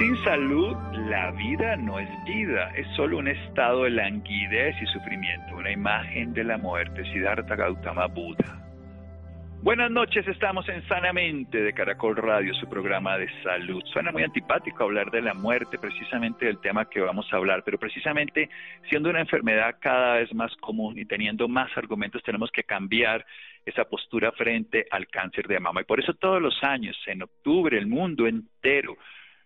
[0.00, 0.74] Sin salud,
[1.10, 6.32] la vida no es vida, es solo un estado de languidez y sufrimiento, una imagen
[6.32, 8.66] de la muerte, Siddhartha Gautama Buda.
[9.62, 13.82] Buenas noches, estamos en Sanamente de Caracol Radio, su programa de salud.
[13.92, 17.76] Suena muy antipático hablar de la muerte, precisamente del tema que vamos a hablar, pero
[17.76, 18.48] precisamente
[18.88, 23.26] siendo una enfermedad cada vez más común y teniendo más argumentos, tenemos que cambiar
[23.66, 25.82] esa postura frente al cáncer de mama.
[25.82, 28.96] Y por eso todos los años, en octubre, el mundo entero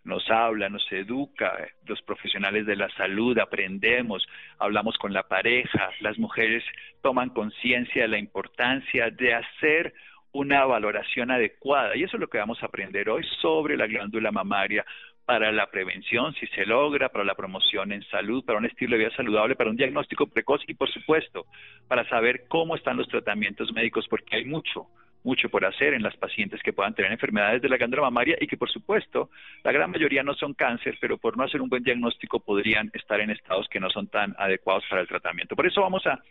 [0.04, 4.26] nos habla, nos educa, los profesionales de la salud aprendemos,
[4.58, 6.62] hablamos con la pareja, las mujeres
[7.02, 9.94] toman conciencia de la importancia de hacer
[10.32, 11.96] una valoración adecuada.
[11.96, 14.84] Y eso es lo que vamos a aprender hoy sobre la glándula mamaria
[15.24, 19.04] para la prevención, si se logra, para la promoción en salud, para un estilo de
[19.04, 21.46] vida saludable, para un diagnóstico precoz y, por supuesto,
[21.88, 24.86] para saber cómo están los tratamientos médicos, porque hay mucho,
[25.24, 28.46] mucho por hacer en las pacientes que puedan tener enfermedades de la glándula mamaria y
[28.46, 29.30] que por supuesto
[29.64, 33.20] la gran mayoría no son cáncer, pero por no hacer un buen diagnóstico podrían estar
[33.20, 35.56] en estados que no son tan adecuados para el tratamiento.
[35.56, 36.22] Por eso vamos a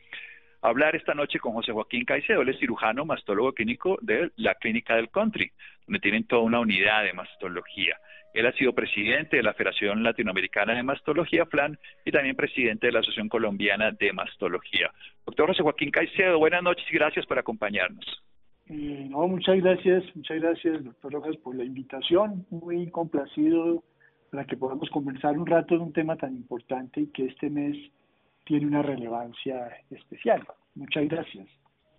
[0.62, 4.96] hablar esta noche con José Joaquín Caicedo, él es cirujano mastólogo clínico de la clínica
[4.96, 5.52] del country,
[5.86, 7.98] donde tienen toda una unidad de mastología.
[8.34, 12.94] Él ha sido presidente de la Federación Latinoamericana de Mastología, FLAN, y también presidente de
[12.94, 14.92] la Asociación Colombiana de Mastología.
[15.24, 18.24] Doctor José Joaquín Caicedo, buenas noches y gracias por acompañarnos.
[18.76, 22.44] Eh, no, muchas gracias, muchas gracias, doctor Rojas, por la invitación.
[22.50, 23.84] Muy complacido
[24.32, 27.78] para que podamos conversar un rato de un tema tan importante y que este mes
[28.46, 30.44] tiene una relevancia especial.
[30.74, 31.48] Muchas gracias.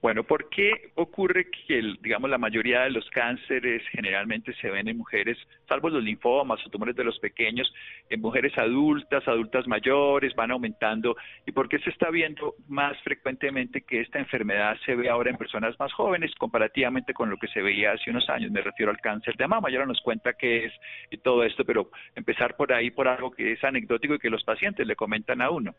[0.04, 4.98] Bueno, ¿por qué ocurre que, digamos, la mayoría de los cánceres generalmente se ven en
[4.98, 7.72] mujeres, salvo los linfomas o tumores de los pequeños,
[8.10, 11.16] en mujeres adultas, adultas mayores, van aumentando?
[11.46, 15.38] ¿Y por qué se está viendo más frecuentemente que esta enfermedad se ve ahora en
[15.38, 18.50] personas más jóvenes comparativamente con lo que se veía hace unos años?
[18.50, 20.72] Me refiero al cáncer de mama, ya ahora nos cuenta qué es
[21.10, 24.44] y todo esto, pero empezar por ahí, por algo que es anecdótico y que los
[24.44, 25.74] pacientes le comentan a uno.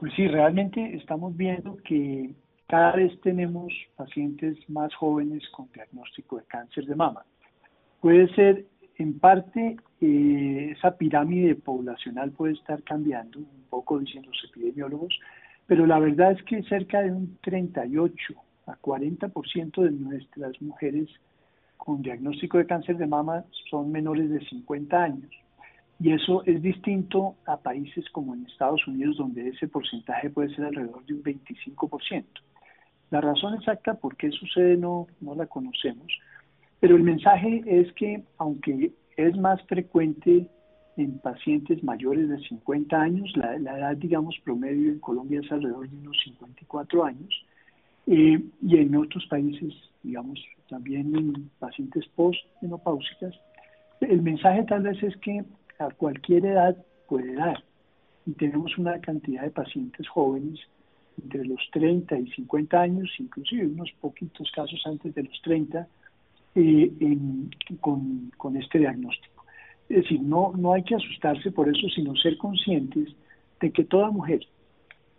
[0.00, 2.30] Pues sí, realmente estamos viendo que
[2.70, 7.24] cada vez tenemos pacientes más jóvenes con diagnóstico de cáncer de mama.
[8.00, 8.64] Puede ser,
[8.96, 15.18] en parte, eh, esa pirámide poblacional puede estar cambiando, un poco dicen los epidemiólogos,
[15.66, 18.34] pero la verdad es que cerca de un 38
[18.66, 21.08] a 40% de nuestras mujeres
[21.76, 25.30] con diagnóstico de cáncer de mama son menores de 50 años.
[25.98, 30.66] Y eso es distinto a países como en Estados Unidos, donde ese porcentaje puede ser
[30.66, 32.24] alrededor de un 25%.
[33.10, 36.06] La razón exacta por qué sucede no, no la conocemos,
[36.78, 40.46] pero el mensaje es que aunque es más frecuente
[40.96, 45.96] en pacientes mayores de 50 años, la, edad, digamos, promedio en Colombia es alrededor de
[45.96, 47.46] unos 54 años,
[48.06, 53.34] eh, y en otros países, digamos, también en pacientes post-menopáusicas,
[54.00, 55.44] el mensaje tal vez es que
[55.78, 56.76] a cualquier edad
[57.08, 57.62] puede dar.
[58.26, 60.58] Y tenemos una cantidad de pacientes jóvenes
[61.22, 65.86] entre los 30 y 50 años, inclusive unos poquitos casos antes de los 30,
[66.54, 66.92] eh,
[67.80, 69.44] con, con, este diagnóstico.
[69.88, 73.08] Es decir, no, no hay que asustarse por eso, sino ser conscientes
[73.60, 74.40] de que toda mujer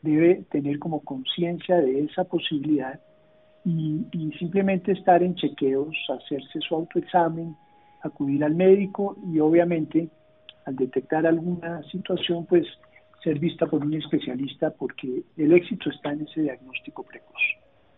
[0.01, 2.99] debe tener como conciencia de esa posibilidad
[3.63, 7.55] y, y, simplemente estar en chequeos, hacerse su autoexamen,
[8.01, 10.09] acudir al médico y obviamente
[10.65, 12.65] al detectar alguna situación, pues
[13.23, 17.41] ser vista por un especialista porque el éxito está en ese diagnóstico precoz.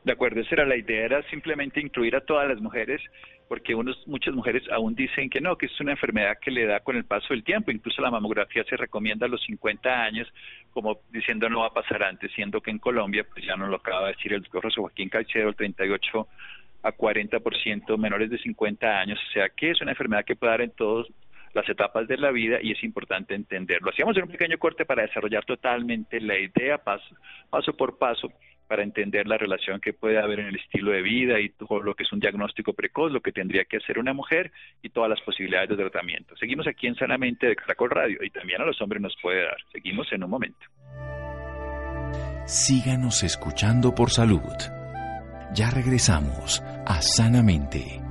[0.04, 3.02] De acuerdo, esa era la idea, era simplemente incluir a todas las mujeres,
[3.48, 6.82] porque unos, muchas mujeres aún dicen que no, que es una enfermedad que le da
[6.82, 7.72] con el paso del tiempo.
[7.72, 10.28] Incluso la mamografía se recomienda a los 50 años,
[10.72, 13.78] como diciendo no va a pasar antes, siendo que en Colombia, pues ya nos lo
[13.78, 16.28] acaba de decir el doctor José Joaquín Caicedo, el 38
[16.84, 20.62] a 40% menores de 50 años, o sea que es una enfermedad que puede dar
[20.62, 21.08] en todas
[21.54, 23.92] las etapas de la vida y es importante entenderlo.
[23.92, 27.16] Hacíamos un pequeño corte para desarrollar totalmente la idea paso,
[27.50, 28.32] paso por paso
[28.68, 31.94] para entender la relación que puede haber en el estilo de vida y todo lo
[31.94, 34.52] que es un diagnóstico precoz, lo que tendría que hacer una mujer
[34.82, 36.36] y todas las posibilidades de tratamiento.
[36.38, 39.58] Seguimos aquí en Sanamente de Caracol Radio y también a los hombres nos puede dar.
[39.72, 40.66] Seguimos en un momento.
[42.46, 44.42] Síganos escuchando por salud.
[45.54, 48.03] Ya regresamos a Sanamente.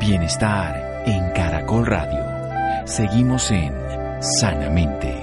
[0.00, 2.86] Bienestar en Caracol Radio.
[2.86, 3.70] Seguimos en
[4.22, 5.14] Sanamente.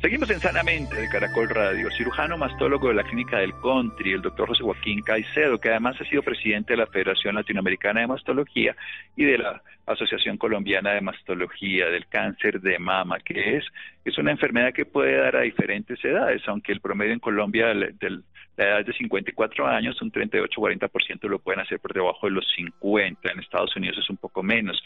[0.00, 1.90] Seguimos en Sanamente de Caracol Radio.
[1.90, 6.04] cirujano mastólogo de la Clínica del Country, el doctor José Joaquín Caicedo, que además ha
[6.04, 8.74] sido presidente de la Federación Latinoamericana de Mastología
[9.14, 13.64] y de la Asociación Colombiana de Mastología del Cáncer de Mama, que es,
[14.06, 18.22] es una enfermedad que puede dar a diferentes edades, aunque el promedio en Colombia de
[18.56, 23.30] la edad de 54 años, un 38-40% lo pueden hacer por debajo de los 50.
[23.30, 24.82] En Estados Unidos es un poco menos.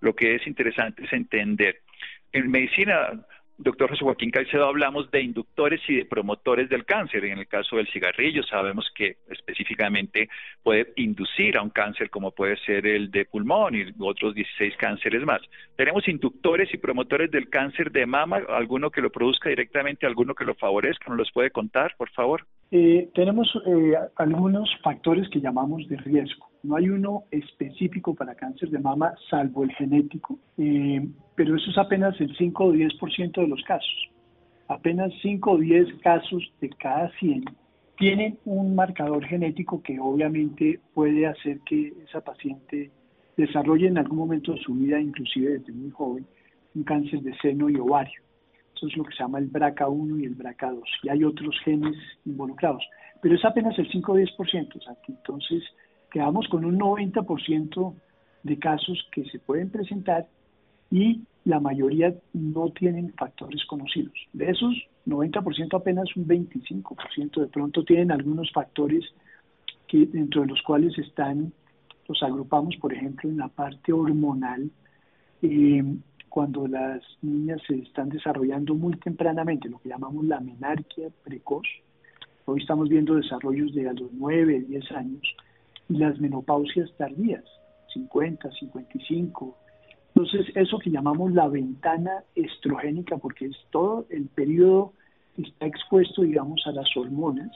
[0.00, 1.80] Lo que es interesante es entender.
[2.32, 3.10] En medicina
[3.62, 7.26] doctor José Joaquín Caicedo, hablamos de inductores y de promotores del cáncer.
[7.26, 10.30] En el caso del cigarrillo sabemos que específicamente
[10.62, 15.24] puede inducir a un cáncer como puede ser el de pulmón y otros 16 cánceres
[15.24, 15.42] más.
[15.76, 20.44] Tenemos inductores y promotores del cáncer de mama, alguno que lo produzca directamente, alguno que
[20.44, 22.46] lo favorezca, ¿nos los puede contar, por favor?
[22.72, 26.46] Eh, tenemos eh, algunos factores que llamamos de riesgo.
[26.62, 31.78] No hay uno específico para cáncer de mama, salvo el genético, eh, pero eso es
[31.78, 34.10] apenas el 5 o 10% de los casos.
[34.68, 37.44] Apenas 5 o 10 casos de cada 100
[37.98, 42.90] tienen un marcador genético que obviamente puede hacer que esa paciente
[43.36, 46.26] desarrolle en algún momento de su vida, inclusive desde muy joven,
[46.74, 48.22] un cáncer de seno y ovario.
[48.80, 50.82] Eso es lo que se llama el BRCA1 y el BRCA2.
[51.02, 52.82] Y hay otros genes involucrados.
[53.20, 54.76] Pero es apenas el 5 o 10%.
[54.76, 55.62] O sea, entonces,
[56.10, 57.94] quedamos con un 90%
[58.42, 60.26] de casos que se pueden presentar
[60.90, 64.14] y la mayoría no tienen factores conocidos.
[64.32, 64.74] De esos
[65.06, 69.04] 90% apenas un 25% de pronto tienen algunos factores
[69.88, 71.52] que dentro de los cuales están,
[72.08, 74.70] los agrupamos por ejemplo en la parte hormonal,
[75.42, 75.84] eh,
[76.30, 81.66] cuando las niñas se están desarrollando muy tempranamente, lo que llamamos la menarquia precoz.
[82.46, 85.22] Hoy estamos viendo desarrollos de a los 9, 10 años
[85.88, 87.44] y las menopausias tardías,
[87.92, 89.58] 50, 55.
[90.14, 94.92] Entonces, eso que llamamos la ventana estrogénica, porque es todo el periodo
[95.34, 97.50] que está expuesto, digamos, a las hormonas,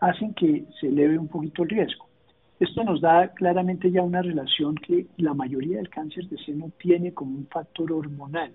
[0.00, 2.06] hacen que se eleve un poquito el riesgo.
[2.62, 7.12] Esto nos da claramente ya una relación que la mayoría del cáncer de seno tiene
[7.12, 8.52] como un factor hormonal.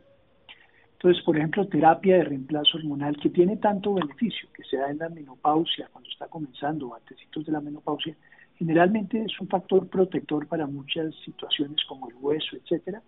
[0.94, 5.00] Entonces, por ejemplo, terapia de reemplazo hormonal que tiene tanto beneficio, que se da en
[5.00, 8.16] la menopausia, cuando está comenzando, antes de la menopausia,
[8.58, 13.04] Generalmente es un factor protector para muchas situaciones como el hueso, etcétera,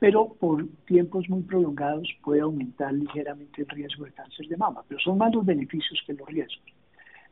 [0.00, 4.98] pero por tiempos muy prolongados puede aumentar ligeramente el riesgo de cáncer de mama, pero
[4.98, 6.64] son más los beneficios que los riesgos.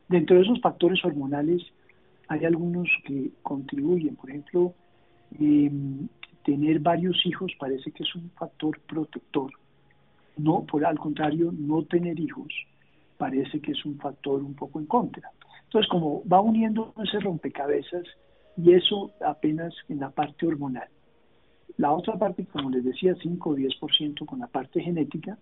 [0.07, 1.61] Dentro de esos factores hormonales
[2.27, 4.73] hay algunos que contribuyen, por ejemplo,
[5.39, 6.07] em,
[6.43, 9.51] tener varios hijos parece que es un factor protector.
[10.37, 12.47] No, por al contrario, no tener hijos
[13.17, 15.31] parece que es un factor un poco en contra.
[15.65, 18.05] Entonces, como va uniendo ese rompecabezas
[18.55, 20.87] y eso apenas en la parte hormonal.
[21.77, 25.37] La otra parte, como les decía, 5 o 10% con la parte genética.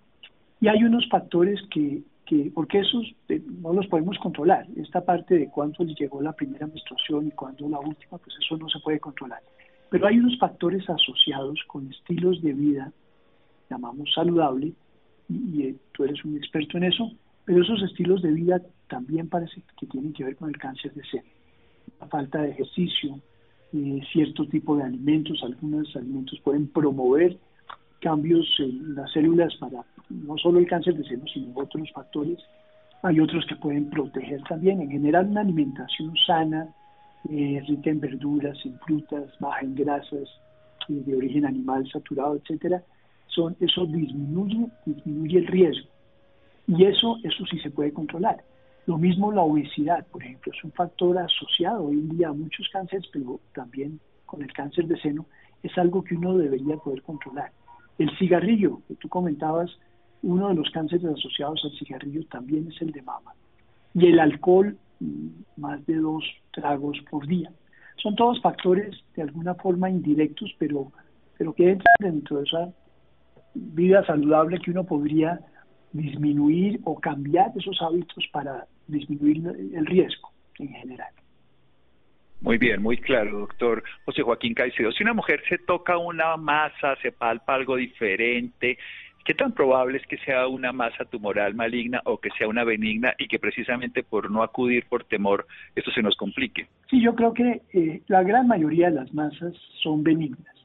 [0.59, 4.67] Y hay unos factores que, que, porque esos eh, no los podemos controlar.
[4.75, 8.57] Esta parte de cuánto les llegó la primera menstruación y cuándo la última, pues eso
[8.57, 9.41] no se puede controlar.
[9.89, 12.91] Pero hay unos factores asociados con estilos de vida,
[13.69, 14.73] llamamos saludable,
[15.29, 17.11] y, y tú eres un experto en eso,
[17.45, 21.03] pero esos estilos de vida también parece que tienen que ver con el cáncer de
[21.05, 21.23] seno.
[21.99, 23.19] La falta de ejercicio,
[23.73, 27.37] eh, cierto tipo de alimentos, algunos alimentos pueden promover
[27.99, 32.39] cambios en las células para no solo el cáncer de seno, sino otros factores.
[33.03, 34.81] Hay otros que pueden proteger también.
[34.81, 36.67] En general, una alimentación sana,
[37.29, 40.29] eh, rica en verduras, en frutas, baja en grasas,
[40.89, 42.83] eh, de origen animal saturado, etcétera,
[43.27, 45.89] son, eso disminuye, disminuye el riesgo.
[46.67, 48.43] Y eso, eso sí se puede controlar.
[48.85, 52.67] Lo mismo la obesidad, por ejemplo, es un factor asociado hoy en día a muchos
[52.71, 55.25] cánceres, pero también con el cáncer de seno,
[55.63, 57.51] es algo que uno debería poder controlar.
[57.97, 59.71] El cigarrillo, que tú comentabas,
[60.25, 63.33] uno de los cánceres asociados al cigarrillo también es el de mama.
[63.93, 65.27] Y el alcohol, mm,
[65.57, 67.51] más de dos tragos por día.
[68.01, 70.91] Son todos factores de alguna forma indirectos, pero,
[71.37, 72.73] pero que entran dentro de esa
[73.53, 75.39] vida saludable que uno podría
[75.93, 81.13] disminuir o cambiar esos hábitos para disminuir el riesgo en general.
[82.41, 84.91] Muy bien, muy claro, doctor José Joaquín Caicedo.
[84.91, 88.77] Si una mujer se toca una masa, se palpa algo diferente,
[89.25, 93.13] ¿qué tan probable es que sea una masa tumoral maligna o que sea una benigna
[93.17, 96.67] y que precisamente por no acudir por temor esto se nos complique?
[96.89, 100.55] Sí, yo creo que eh, la gran mayoría de las masas son benignas.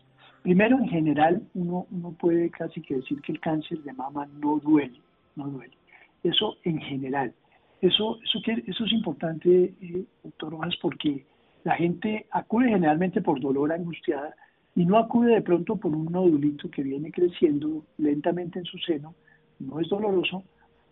[0.43, 4.59] Primero, en general, uno, uno puede casi que decir que el cáncer de mama no
[4.59, 5.00] duele,
[5.37, 5.75] no duele.
[6.23, 7.33] Eso en general.
[7.81, 11.25] Eso, eso, eso es importante, eh, doctor Rojas, porque
[11.64, 14.35] la gente acude generalmente por dolor angustiada
[14.75, 19.15] y no acude de pronto por un nodulito que viene creciendo lentamente en su seno,
[19.59, 20.45] no es doloroso,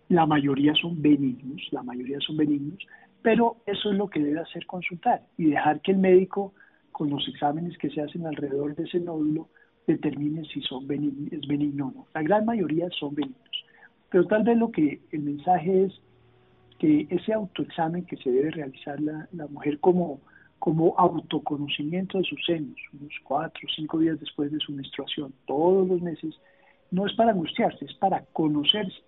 [0.09, 2.79] la mayoría son benignos, la mayoría son benignos,
[3.23, 6.55] pero eso es lo que debe hacer consultar y dejar que el médico
[6.93, 9.49] con los exámenes que se hacen alrededor de ese nódulo
[9.87, 12.07] determine si son es benigno o no.
[12.15, 13.65] La gran mayoría son benignos.
[14.11, 15.93] Pero tal vez lo que el mensaje es
[16.79, 20.21] que ese autoexamen que se debe realizar la, la mujer como
[20.59, 25.87] como autoconocimiento de sus senos, unos cuatro o cinco días después de su menstruación, todos
[25.87, 26.35] los meses,
[26.91, 29.03] no es para angustiarse, es para conocerse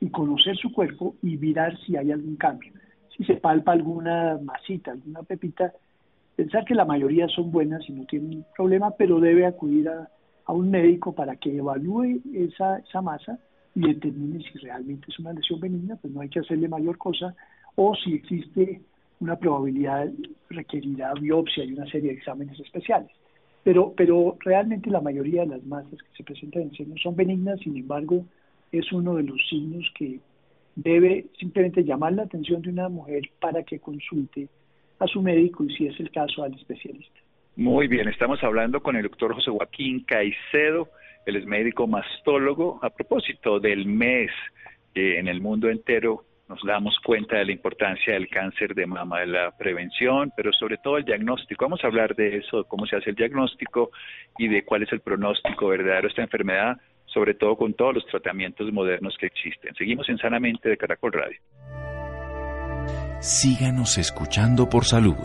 [0.00, 2.72] y conocer su cuerpo y mirar si hay algún cambio.
[3.16, 5.72] Si se palpa alguna masita, alguna pepita,
[6.36, 10.08] pensar que la mayoría son buenas y no tienen problema, pero debe acudir a,
[10.44, 13.38] a un médico para que evalúe esa, esa masa
[13.74, 17.34] y determine si realmente es una lesión benigna, pues no hay que hacerle mayor cosa,
[17.74, 18.80] o si existe
[19.20, 20.08] una probabilidad
[20.50, 23.10] requerirá biopsia y una serie de exámenes especiales.
[23.64, 27.60] Pero, pero realmente la mayoría de las masas que se presentan en seno son benignas,
[27.60, 28.24] sin embargo,
[28.72, 30.20] es uno de los signos que
[30.76, 34.48] debe simplemente llamar la atención de una mujer para que consulte
[35.00, 37.20] a su médico y si es el caso al especialista.
[37.56, 40.88] Muy bien, estamos hablando con el doctor José Joaquín Caicedo,
[41.26, 44.30] él es médico mastólogo, a propósito del mes
[44.94, 49.20] que en el mundo entero nos damos cuenta de la importancia del cáncer de mama,
[49.20, 51.64] de la prevención, pero sobre todo el diagnóstico.
[51.64, 53.90] Vamos a hablar de eso, de cómo se hace el diagnóstico
[54.38, 56.76] y de cuál es el pronóstico verdadero de esta enfermedad,
[57.06, 59.74] sobre todo con todos los tratamientos modernos que existen.
[59.74, 61.38] Seguimos en Sanamente de Caracol Radio.
[63.20, 65.16] Síganos escuchando por salud.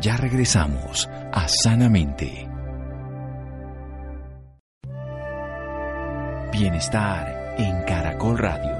[0.00, 2.48] Ya regresamos a Sanamente.
[6.52, 8.79] Bienestar en Caracol Radio.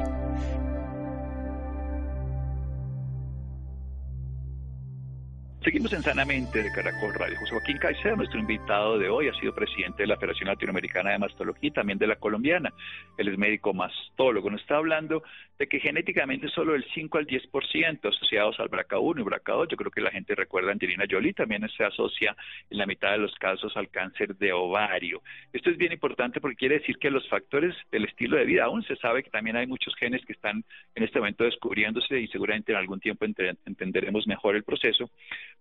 [5.63, 7.37] Seguimos en Sanamente de Caracol Radio.
[7.37, 11.19] José Joaquín Caicedo, nuestro invitado de hoy, ha sido presidente de la Federación Latinoamericana de
[11.19, 12.73] Mastología y también de la colombiana.
[13.15, 14.49] Él es médico mastólogo.
[14.49, 15.21] Nos está hablando
[15.59, 19.67] de que genéticamente solo el 5 al 10% asociados al BRCA1 y BRCA2.
[19.69, 22.35] Yo creo que la gente recuerda a Angelina Jolie, también se asocia
[22.71, 25.21] en la mitad de los casos al cáncer de ovario.
[25.53, 28.81] Esto es bien importante porque quiere decir que los factores del estilo de vida, aún
[28.81, 30.63] se sabe que también hay muchos genes que están
[30.95, 35.11] en este momento descubriéndose y seguramente en algún tiempo entenderemos mejor el proceso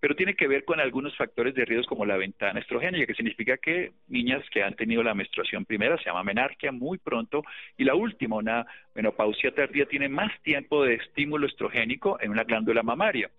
[0.00, 3.58] pero tiene que ver con algunos factores de riesgo como la ventana estrogénica, que significa
[3.58, 7.42] que niñas que han tenido la menstruación primera se llama menarquia muy pronto
[7.76, 12.82] y la última, una menopausia tardía, tiene más tiempo de estímulo estrogénico en una glándula
[12.82, 13.30] mamaria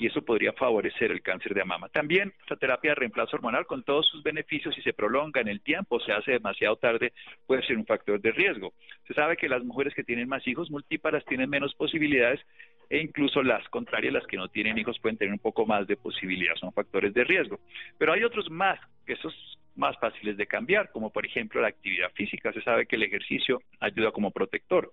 [0.00, 1.90] y eso podría favorecer el cáncer de mama.
[1.90, 5.60] También la terapia de reemplazo hormonal con todos sus beneficios, si se prolonga en el
[5.60, 7.12] tiempo, se hace demasiado tarde,
[7.46, 8.72] puede ser un factor de riesgo.
[9.06, 12.40] Se sabe que las mujeres que tienen más hijos multíparas tienen menos posibilidades
[12.90, 15.96] e incluso las contrarias, las que no tienen hijos, pueden tener un poco más de
[15.96, 17.60] posibilidad, son factores de riesgo.
[17.96, 19.32] Pero hay otros más, que esos
[19.76, 22.52] más fáciles de cambiar, como por ejemplo la actividad física.
[22.52, 24.90] Se sabe que el ejercicio ayuda como protector.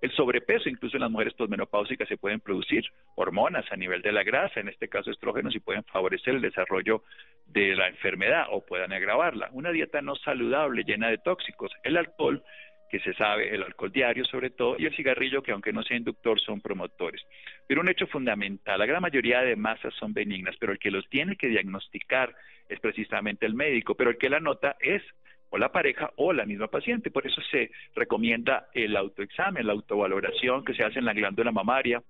[0.00, 2.84] El sobrepeso, incluso en las mujeres posmenopáusicas, se pueden producir
[3.16, 7.02] hormonas a nivel de la grasa, en este caso estrógenos, y pueden favorecer el desarrollo
[7.46, 9.50] de la enfermedad o puedan agravarla.
[9.52, 11.70] Una dieta no saludable, llena de tóxicos.
[11.82, 12.42] El alcohol
[12.90, 15.96] que se sabe, el alcohol diario sobre todo, y el cigarrillo, que aunque no sea
[15.96, 17.22] inductor, son promotores.
[17.66, 21.08] Pero un hecho fundamental, la gran mayoría de masas son benignas, pero el que los
[21.08, 22.34] tiene que diagnosticar
[22.68, 25.02] es precisamente el médico, pero el que la nota es
[25.50, 27.10] o la pareja o la misma paciente.
[27.10, 32.02] Por eso se recomienda el autoexamen, la autovaloración que se hace en la glándula mamaria,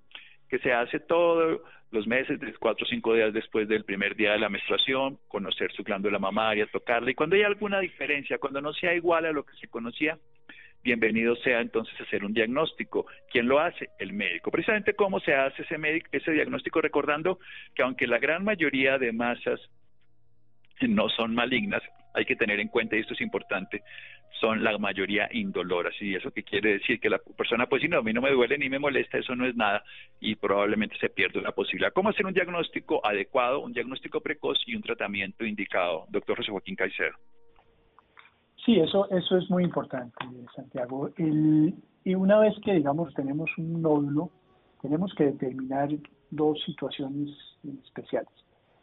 [0.48, 1.60] que se hace todos
[1.90, 5.72] los meses, de cuatro o cinco días después del primer día de la menstruación, conocer
[5.72, 9.44] su glándula mamaria, tocarla, y cuando hay alguna diferencia, cuando no sea igual a lo
[9.44, 10.16] que se conocía,
[10.82, 13.06] bienvenido sea entonces hacer un diagnóstico.
[13.30, 13.90] ¿Quién lo hace?
[13.98, 14.50] El médico.
[14.50, 15.76] Precisamente cómo se hace ese,
[16.12, 17.38] ese diagnóstico, recordando
[17.74, 19.60] que aunque la gran mayoría de masas
[20.80, 21.82] no son malignas,
[22.14, 23.82] hay que tener en cuenta, y esto es importante,
[24.40, 25.94] son la mayoría indoloras.
[26.00, 28.30] Y eso que quiere decir que la persona, pues si no, a mí no me
[28.30, 29.84] duele ni me molesta, eso no es nada
[30.20, 31.92] y probablemente se pierde la posibilidad.
[31.92, 36.06] ¿Cómo hacer un diagnóstico adecuado, un diagnóstico precoz y un tratamiento indicado?
[36.08, 37.16] Doctor José Joaquín Caicedo.
[38.64, 40.14] Sí, eso, eso es muy importante,
[40.54, 41.10] Santiago.
[41.16, 44.30] y una vez que, digamos, tenemos un nódulo,
[44.82, 45.88] tenemos que determinar
[46.30, 47.30] dos situaciones
[47.84, 48.32] especiales.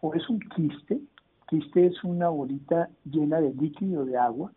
[0.01, 1.00] O es un quiste,
[1.48, 4.51] quiste es una bolita llena de líquido de agua,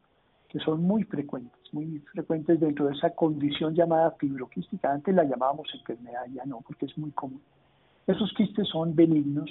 [0.48, 4.92] que son muy frecuentes, muy frecuentes dentro de esa condición llamada fibroquística.
[4.92, 7.40] Antes la llamábamos enfermedad, ya no, porque es muy común.
[8.06, 9.50] Esos quistes son benignos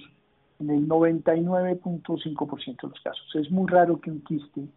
[0.60, 3.36] en el 99.5% de los casos.
[3.36, 4.68] Es muy raro que un quiste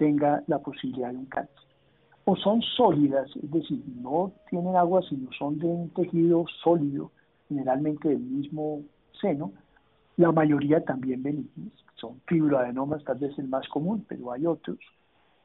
[0.00, 1.54] tenga la posibilidad de un cáncer.
[2.24, 7.12] O son sólidas, es decir, no tienen agua, sino son de un tejido sólido,
[7.48, 8.80] generalmente del mismo
[9.20, 9.52] seno.
[10.16, 14.78] La mayoría también benignos, son fibroadenomas, tal vez el más común, pero hay otros.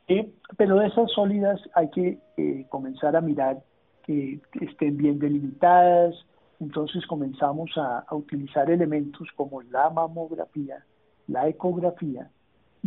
[0.08, 3.62] Eh, pero de esas sólidas hay que eh, comenzar a mirar
[4.04, 6.16] que estén bien delimitadas,
[6.62, 10.86] entonces comenzamos a, utilizar elementos como la mamografía,
[11.28, 12.30] la ecografía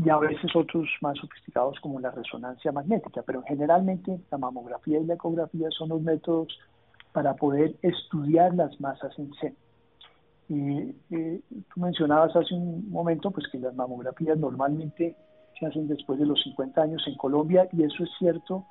[0.05, 5.05] y a veces otros más sofisticados como la resonancia magnética, pero generalmente la mamografía y
[5.05, 6.57] la ecografía son los métodos
[7.13, 9.57] para poder estudiar las masas en seno.
[10.51, 11.41] Eh,
[11.75, 15.17] tú mencionabas hace un momento pues que las mamografías normalmente
[15.59, 18.65] se hacen después de los 50 años en Colombia y eso es cierto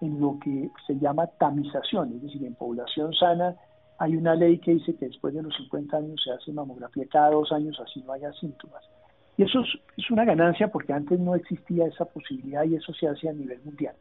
[0.00, 3.54] en lo que se llama tamización, es decir, en población sana
[3.98, 7.30] hay una ley que dice que después de los 50 años se hace mamografía cada
[7.30, 8.82] dos años, así no haya síntomas.
[9.36, 9.60] Y eso
[9.96, 13.60] es, una ganancia porque antes no existía esa posibilidad y eso se hace a nivel
[13.64, 13.94] mundial.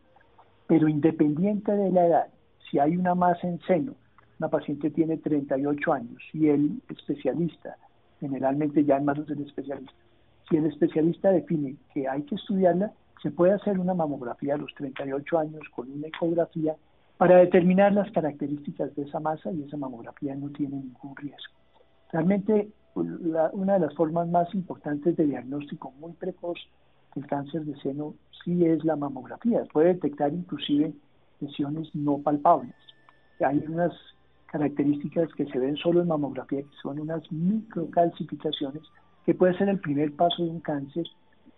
[0.67, 2.27] Pero independiente de la edad,
[2.69, 3.95] si hay una masa en seno,
[4.39, 7.77] una paciente tiene 38 años y el especialista,
[8.19, 9.93] generalmente ya en manos del especialista,
[10.49, 14.73] si el especialista define que hay que estudiarla, se puede hacer una mamografía a los
[14.75, 16.75] 38 años con una ecografía
[17.17, 21.53] para determinar las características de esa masa y esa mamografía no tiene ningún riesgo.
[22.11, 26.59] Realmente una de las formas más importantes de diagnóstico muy precoz
[27.15, 29.63] del cáncer de seno sí es la mamografía.
[29.71, 30.93] Puede detectar inclusive
[31.39, 32.75] lesiones no palpables.
[33.39, 33.93] Hay unas
[34.47, 38.83] características que se ven solo en mamografía, que son unas microcalcificaciones
[39.25, 41.05] que puede ser el primer paso de un cáncer,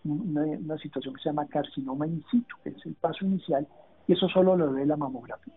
[0.04, 3.68] una, situación que se llama carcinoma in situ, que es el paso inicial,
[4.08, 5.54] y eso solo lo ve la mamografía.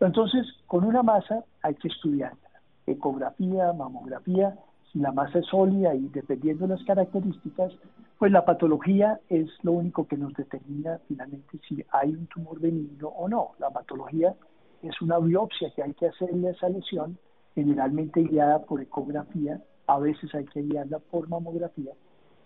[0.00, 2.38] entonces, con una masa hay que estudiarla,
[2.86, 4.56] ecografía, mamografía,
[4.92, 7.72] si la masa es sólida y dependiendo de las características,
[8.18, 13.08] pues la patología es lo único que nos determina finalmente si hay un tumor benigno
[13.08, 13.52] o no.
[13.58, 14.34] La patología
[14.82, 17.18] es una biopsia que hay que hacerle a esa lesión,
[17.54, 21.92] generalmente guiada por ecografía a veces hay que guiarla por mamografía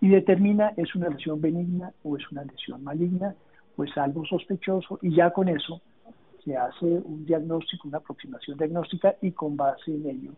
[0.00, 3.34] y determina es una lesión benigna o es una lesión maligna
[3.76, 5.80] o es algo sospechoso y ya con eso
[6.42, 10.32] se hace un diagnóstico, una aproximación diagnóstica y con base en ello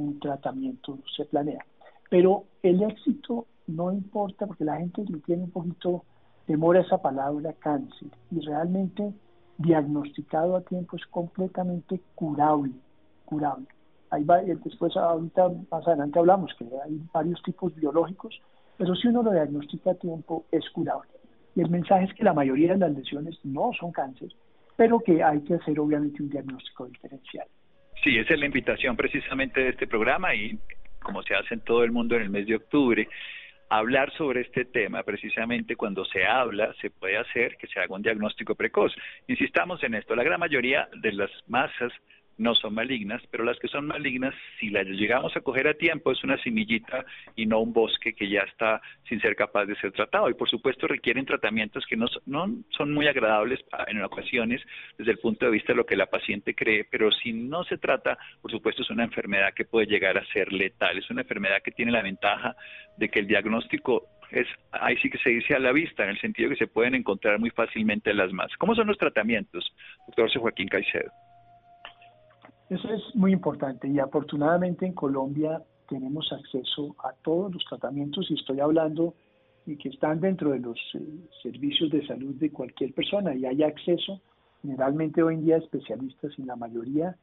[0.00, 1.64] un tratamiento se planea.
[2.10, 6.04] Pero el éxito no importa porque la gente tiene un poquito
[6.46, 9.12] temor a esa palabra cáncer y realmente
[9.58, 12.72] diagnosticado a tiempo es completamente curable,
[13.24, 13.66] curable.
[14.10, 18.40] Ahí va, después, ahorita más adelante hablamos que hay varios tipos biológicos,
[18.76, 21.10] pero si uno lo diagnostica a tiempo, es curable.
[21.56, 24.28] Y el mensaje es que la mayoría de las lesiones no son cáncer,
[24.76, 27.48] pero que hay que hacer obviamente un diagnóstico diferencial.
[28.06, 30.56] Sí, esa es la invitación precisamente de este programa y
[31.02, 33.08] como se hace en todo el mundo en el mes de octubre,
[33.68, 38.02] hablar sobre este tema, precisamente cuando se habla, se puede hacer que se haga un
[38.02, 38.94] diagnóstico precoz.
[39.26, 41.92] Insistamos en esto, la gran mayoría de las masas
[42.38, 46.12] no son malignas, pero las que son malignas, si las llegamos a coger a tiempo,
[46.12, 49.92] es una semillita y no un bosque que ya está sin ser capaz de ser
[49.92, 50.28] tratado.
[50.28, 54.62] Y por supuesto requieren tratamientos que no, no son muy agradables en ocasiones
[54.98, 57.78] desde el punto de vista de lo que la paciente cree, pero si no se
[57.78, 60.98] trata, por supuesto es una enfermedad que puede llegar a ser letal.
[60.98, 62.56] Es una enfermedad que tiene la ventaja
[62.96, 66.20] de que el diagnóstico es, ahí sí que se dice a la vista, en el
[66.20, 68.50] sentido que se pueden encontrar muy fácilmente las más.
[68.58, 69.72] ¿Cómo son los tratamientos,
[70.06, 71.10] doctor Joaquín Caicedo?
[72.68, 78.34] Eso es muy importante y afortunadamente en Colombia tenemos acceso a todos los tratamientos y
[78.34, 79.14] estoy hablando
[79.66, 80.98] de que están dentro de los eh,
[81.44, 84.20] servicios de salud de cualquier persona y hay acceso
[84.62, 87.16] generalmente hoy en día especialistas en la mayoría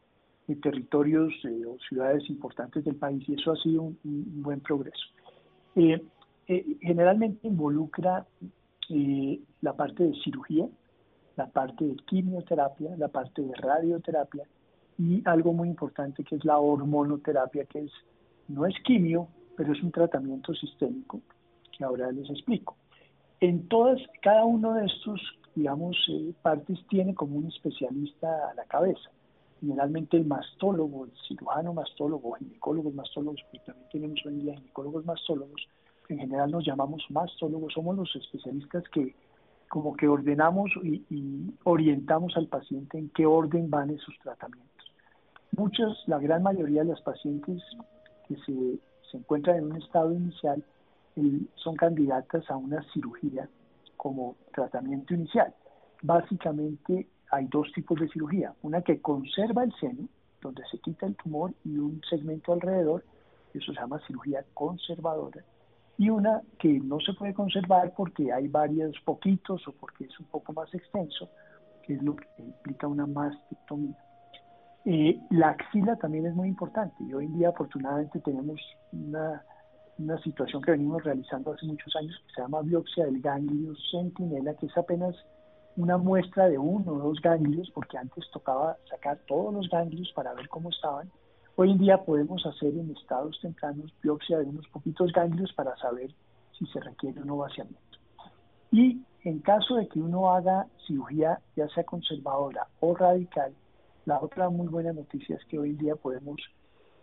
[0.48, 3.98] de territorios eh, o ciudades importantes del país y eso ha sido un,
[4.42, 5.08] buen progreso.
[5.76, 6.02] Eh,
[6.82, 8.26] generalmente involucra
[9.62, 10.68] la parte de cirugía,
[11.36, 14.44] la parte de quimioterapia, la parte de radioterapia
[14.98, 17.92] y algo muy importante que es la hormonoterapia, que es
[18.48, 21.22] no es quimio, pero es un tratamiento sistémico
[21.76, 22.76] que ahora les explico.
[23.40, 25.20] En todas, cada uno de estos,
[25.56, 29.10] digamos, eh, partes tiene como un especialista a la cabeza.
[29.60, 35.06] Generalmente el mastólogo, el cirujano mastólogo, ginecólogos mastólogos, porque también tenemos hoy en día ginecólogos
[35.06, 35.68] mastólogos,
[36.10, 39.16] en general nos llamamos mastólogos, somos los especialistas que
[39.70, 44.73] como que ordenamos y, y orientamos al paciente en qué orden van esos tratamientos.
[45.56, 47.62] Muchas, la gran mayoría de las pacientes
[48.28, 48.80] que se,
[49.12, 50.63] se encuentran en un estado inicial
[51.56, 53.48] son candidatas a una cirugía
[53.96, 55.54] como tratamiento inicial.
[56.02, 60.08] Básicamente hay dos tipos de cirugía, una que conserva el seno,
[60.42, 63.04] donde se quita el tumor y un segmento alrededor,
[63.54, 65.44] eso se llama cirugía conservadora,
[66.00, 70.26] y una que no se puede conservar porque hay varios poquitos o porque es un
[70.26, 71.30] poco más extenso,
[71.84, 73.98] que es lo que implica una mastectomía.
[74.86, 78.60] Eh, la axila también es muy importante y hoy en día afortunadamente tenemos
[78.91, 79.41] una,
[79.98, 84.54] una situación que venimos realizando hace muchos años que se llama biopsia del ganglio centinela,
[84.56, 85.15] que es apenas
[85.78, 90.34] una muestra de uno o dos ganglios, porque antes tocaba sacar todos los ganglios para
[90.34, 91.10] ver cómo estaban.
[91.56, 96.12] Hoy en día podemos hacer en estados tempranos biopsia de unos poquitos ganglios para saber
[96.58, 97.80] si se requiere un no vaciamiento.
[98.72, 103.54] Y en caso de que uno haga cirugía ya sea conservadora o radical,
[104.06, 106.38] la otra muy buena noticia es que hoy en día podemos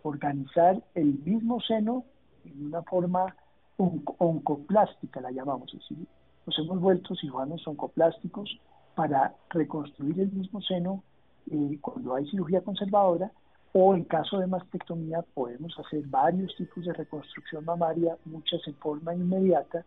[0.03, 2.05] organizar el mismo seno
[2.45, 3.35] en una forma
[3.77, 6.07] oncoplástica, la llamamos, así.
[6.45, 8.59] nos hemos vuelto cirujanos oncoplásticos
[8.95, 11.03] para reconstruir el mismo seno
[11.51, 13.31] eh, cuando hay cirugía conservadora
[13.73, 19.15] o en caso de mastectomía podemos hacer varios tipos de reconstrucción mamaria, muchas en forma
[19.15, 19.85] inmediata,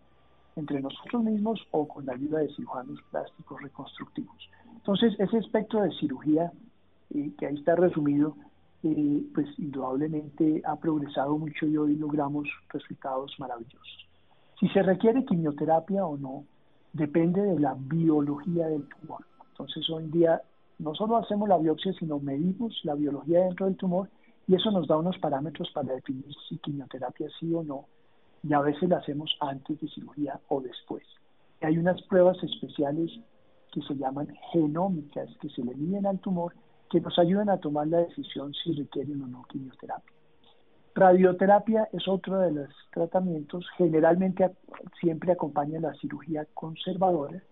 [0.57, 4.51] entre nosotros mismos o con la ayuda de cirujanos plásticos reconstructivos.
[4.77, 6.53] Entonces, ese espectro de cirugía
[7.09, 8.37] que ahí está resumido,
[8.83, 14.09] eh, pues indudablemente ha progresado mucho y hoy logramos resultados maravillosos.
[14.61, 16.45] Si se requiere quimioterapia o no,
[16.93, 19.25] depende de la biología del tumor.
[19.51, 20.43] Entonces hoy en día
[20.79, 24.09] no solo hacemos la biopsia, sino medimos la biología dentro del tumor
[24.47, 27.87] y eso nos da unos parámetros para definir si quimioterapia sí o no.
[28.43, 31.05] Y a veces la hacemos antes de cirugía o después.
[31.63, 33.11] hay unas pruebas especiales
[33.73, 36.55] que se llaman genómicas, que se le miden al tumor
[36.91, 40.15] que nos ayudan a tomar la decisión si requieren o no quimioterapia.
[40.95, 44.49] Radioterapia es otro de los tratamientos, generalmente
[45.01, 47.43] siempre acompaña la cirugía conservadora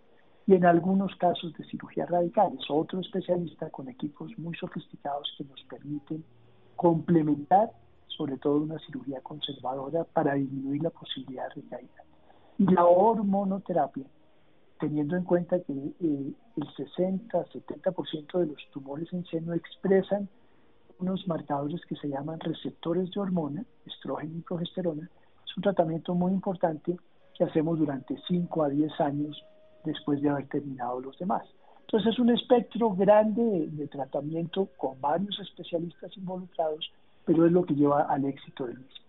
[0.46, 2.52] y en algunos casos de cirugía radical.
[2.58, 6.24] Es otro especialista con equipos muy sofisticados que nos permiten
[6.76, 7.70] complementar
[8.06, 12.04] sobre todo una cirugía conservadora para disminuir la posibilidad de recaída.
[12.58, 14.04] Y la hormonoterapia
[14.82, 20.28] teniendo en cuenta que eh, el 60-70% de los tumores en seno expresan
[20.98, 25.08] unos marcadores que se llaman receptores de hormona, estrógeno y progesterona.
[25.46, 26.96] Es un tratamiento muy importante
[27.32, 29.40] que hacemos durante 5 a 10 años
[29.84, 31.44] después de haber terminado los demás.
[31.82, 36.90] Entonces es un espectro grande de tratamiento con varios especialistas involucrados,
[37.24, 39.01] pero es lo que lleva al éxito del mismo.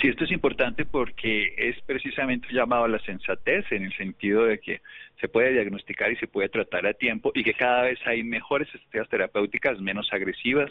[0.00, 4.58] Sí, esto es importante porque es precisamente llamado a la sensatez en el sentido de
[4.58, 4.82] que
[5.20, 8.68] se puede diagnosticar y se puede tratar a tiempo y que cada vez hay mejores
[8.68, 10.70] estrategias terapéuticas menos agresivas.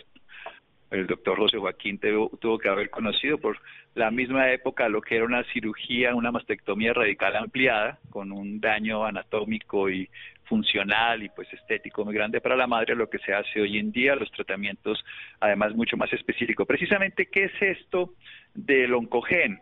[0.91, 3.57] El doctor José Joaquín tuvo, que haber conocido por
[3.95, 9.05] la misma época lo que era una cirugía, una mastectomía radical ampliada, con un daño
[9.05, 10.07] anatómico y
[10.47, 13.91] funcional y pues estético muy grande para la madre, lo que se hace hoy en
[13.91, 15.03] día, los tratamientos
[15.39, 16.65] además mucho más específicos.
[16.67, 18.13] Precisamente, ¿qué es esto
[18.53, 19.59] del oncogen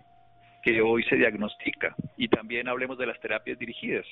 [0.63, 1.95] que hoy se diagnostica?
[2.17, 4.05] Y también hablemos de las terapias dirigidas.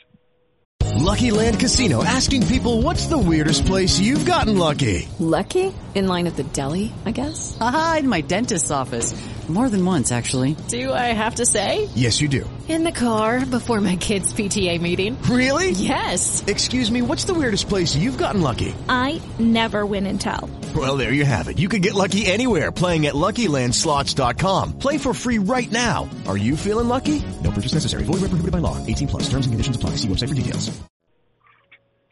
[1.02, 5.08] Lucky Land Casino, asking people what's the weirdest place you've gotten lucky.
[5.20, 5.74] Lucky?
[5.96, 7.58] In line at the deli, I guess.
[7.60, 9.14] Aha, in my dentist's office.
[9.50, 10.56] More than once, actually.
[10.70, 11.90] Do I have to say?
[11.94, 12.50] Yes, you do.
[12.70, 15.22] In the car before my kids' PTA meeting.
[15.24, 15.72] Really?
[15.72, 16.42] Yes.
[16.48, 18.74] Excuse me, what's the weirdest place you've gotten lucky?
[18.88, 20.50] I never win and tell.
[20.74, 21.60] Well, there you have it.
[21.60, 24.80] You can get lucky anywhere playing at LuckyLandSlots.com.
[24.80, 26.10] Play for free right now.
[26.28, 27.22] Are you feeling lucky?
[27.44, 28.04] No purchase necessary.
[28.04, 28.78] Void where prohibited by law.
[28.86, 29.24] 18 plus.
[29.24, 29.98] Terms and conditions apply.
[29.98, 30.72] See website for details.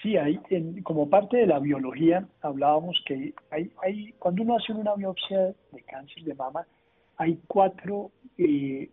[0.02, 4.72] Sí, hay, en, como parte de la biología hablábamos que hay, hay, cuando uno hace
[4.72, 6.66] una biopsia de cáncer de mama,
[7.18, 8.90] hay cuatro eh,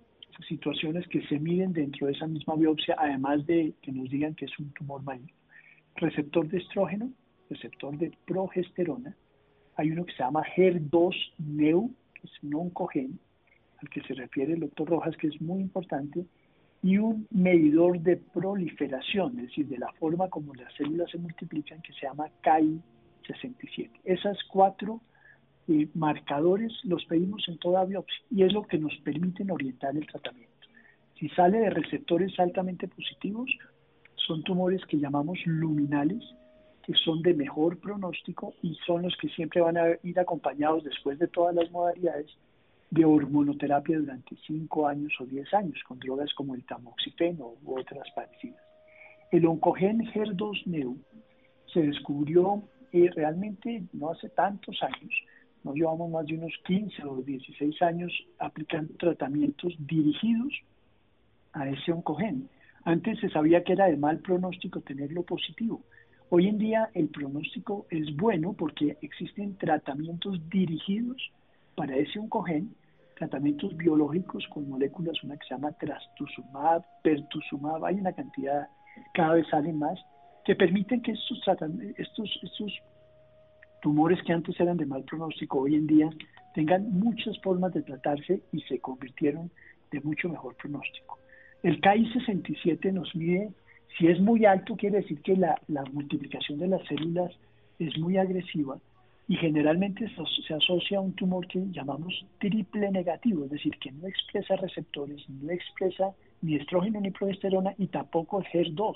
[0.48, 4.44] situaciones que se miden dentro de esa misma biopsia, además de que nos digan que
[4.44, 5.32] es un tumor maligno.
[5.96, 7.10] Receptor de estrógeno,
[7.48, 9.16] receptor de progesterona,
[9.76, 13.18] hay uno que se llama HER2-NEU, que es un oncogen,
[13.78, 16.26] al que se refiere el doctor Rojas, que es muy importante,
[16.82, 21.80] y un medidor de proliferación, es decir, de la forma como las células se multiplican,
[21.82, 23.90] que se llama KI67.
[24.04, 25.00] Esas cuatro
[25.68, 30.06] eh, marcadores los pedimos en toda biopsia y es lo que nos permiten orientar el
[30.06, 30.54] tratamiento.
[31.18, 33.50] Si sale de receptores altamente positivos,
[34.14, 36.22] son tumores que llamamos luminales,
[36.82, 41.18] que son de mejor pronóstico y son los que siempre van a ir acompañados después
[41.18, 42.26] de todas las modalidades
[42.90, 48.08] de hormonoterapia durante 5 años o 10 años con drogas como el tamoxifeno u otras
[48.14, 48.62] parecidas.
[49.32, 50.96] El oncogen HER2-NEU
[51.72, 55.12] se descubrió eh, realmente no hace tantos años,
[55.66, 60.52] no llevamos más de unos 15 o 16 años aplicando tratamientos dirigidos
[61.52, 62.48] a ese oncogen.
[62.84, 65.82] Antes se sabía que era de mal pronóstico tenerlo positivo.
[66.30, 71.16] Hoy en día el pronóstico es bueno porque existen tratamientos dirigidos
[71.74, 72.72] para ese oncogen,
[73.16, 78.68] tratamientos biológicos con moléculas, una que se llama trastuzumab, pertuzumab, hay una cantidad,
[79.14, 79.98] cada vez salen más,
[80.44, 81.40] que permiten que estos,
[81.96, 82.72] estos, estos
[83.82, 86.10] tumores que antes eran de mal pronóstico hoy en día
[86.54, 89.50] tengan muchas formas de tratarse y se convirtieron
[89.90, 91.18] de mucho mejor pronóstico.
[91.62, 93.50] El KI67 nos mide,
[93.98, 95.60] si es muy alto, quiere decir que la,
[95.92, 97.32] multiplicación de las células
[97.78, 98.78] es muy agresiva
[99.28, 100.08] y generalmente
[100.46, 105.28] se asocia a un tumor que llamamos triple negativo, es decir, que no expresa receptores,
[105.28, 108.94] no expresa ni estrógeno ni progesterona y tampoco HER2.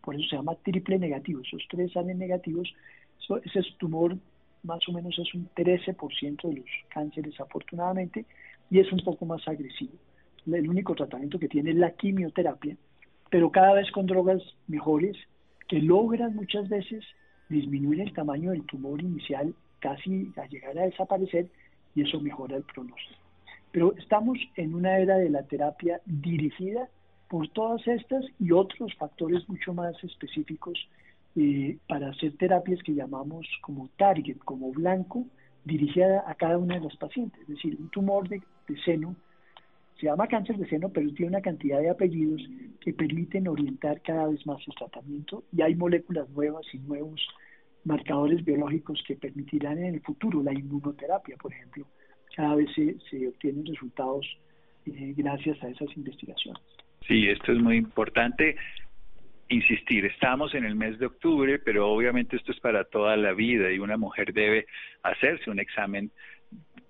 [0.00, 1.42] Por eso se llama triple negativo.
[1.42, 2.72] Esos tres salen negativos.
[3.44, 4.16] Ese tumor
[4.62, 8.24] más o menos es un 13% de los cánceres afortunadamente
[8.70, 9.92] y es un poco más agresivo
[10.54, 12.76] el único tratamiento que tiene es la quimioterapia,
[13.30, 15.16] pero cada vez con drogas mejores
[15.68, 17.04] que logran muchas veces
[17.48, 21.48] disminuir el tamaño del tumor inicial casi a llegar a desaparecer
[21.94, 23.20] y eso mejora el pronóstico.
[23.72, 26.88] Pero estamos en una era de la terapia dirigida
[27.28, 30.78] por todas estas y otros factores mucho más específicos
[31.36, 35.26] eh, para hacer terapias que llamamos como target, como blanco,
[35.64, 37.40] dirigida a cada una de las pacientes.
[37.42, 38.40] Es decir, un tumor de
[38.84, 39.16] seno
[39.98, 42.42] se llama cáncer de seno, pero tiene una cantidad de apellidos
[42.80, 47.26] que permiten orientar cada vez más su tratamiento y hay moléculas nuevas y nuevos
[47.84, 51.86] marcadores biológicos que permitirán en el futuro la inmunoterapia, por ejemplo.
[52.34, 54.26] Cada vez se, se obtienen resultados
[54.84, 56.62] eh, gracias a esas investigaciones.
[57.06, 58.56] Sí, esto es muy importante.
[59.48, 63.70] Insistir, estamos en el mes de octubre, pero obviamente esto es para toda la vida
[63.70, 64.66] y una mujer debe
[65.02, 66.10] hacerse un examen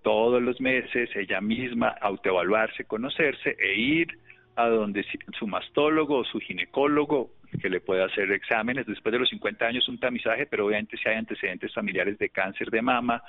[0.03, 4.19] todos los meses ella misma autoevaluarse, conocerse e ir
[4.55, 5.05] a donde
[5.38, 8.87] su mastólogo o su ginecólogo que le pueda hacer exámenes.
[8.87, 12.71] Después de los 50 años un tamizaje, pero obviamente si hay antecedentes familiares de cáncer
[12.71, 13.23] de mama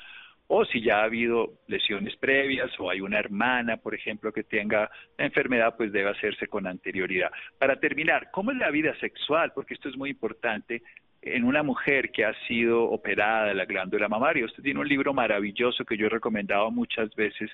[0.48, 4.90] o si ya ha habido lesiones previas o hay una hermana, por ejemplo, que tenga
[5.18, 7.32] la enfermedad, pues debe hacerse con anterioridad.
[7.60, 9.52] Para terminar, ¿cómo es la vida sexual?
[9.54, 10.82] Porque esto es muy importante
[11.22, 14.46] en una mujer que ha sido operada de la glándula mamaria.
[14.46, 17.52] Usted tiene un libro maravilloso que yo he recomendado muchas veces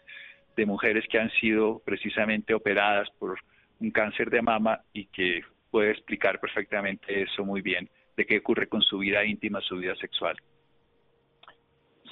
[0.56, 3.39] de mujeres que han sido precisamente operadas por
[3.79, 8.67] un cáncer de mama y que puede explicar perfectamente eso muy bien, de qué ocurre
[8.67, 10.38] con su vida íntima, su vida sexual.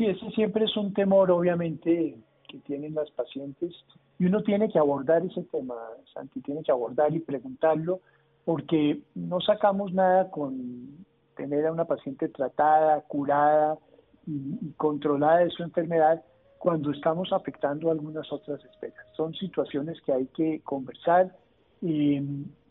[0.01, 3.71] Sí, ese siempre es un temor, obviamente, que tienen las pacientes
[4.17, 5.75] y uno tiene que abordar ese tema,
[6.11, 7.99] Santi, tiene que abordar y preguntarlo,
[8.43, 11.05] porque no sacamos nada con
[11.37, 13.77] tener a una paciente tratada, curada
[14.25, 16.23] y, controlada de su enfermedad
[16.57, 19.05] cuando estamos afectando algunas otras especies.
[19.15, 21.31] Son situaciones que hay que conversar
[21.79, 22.21] y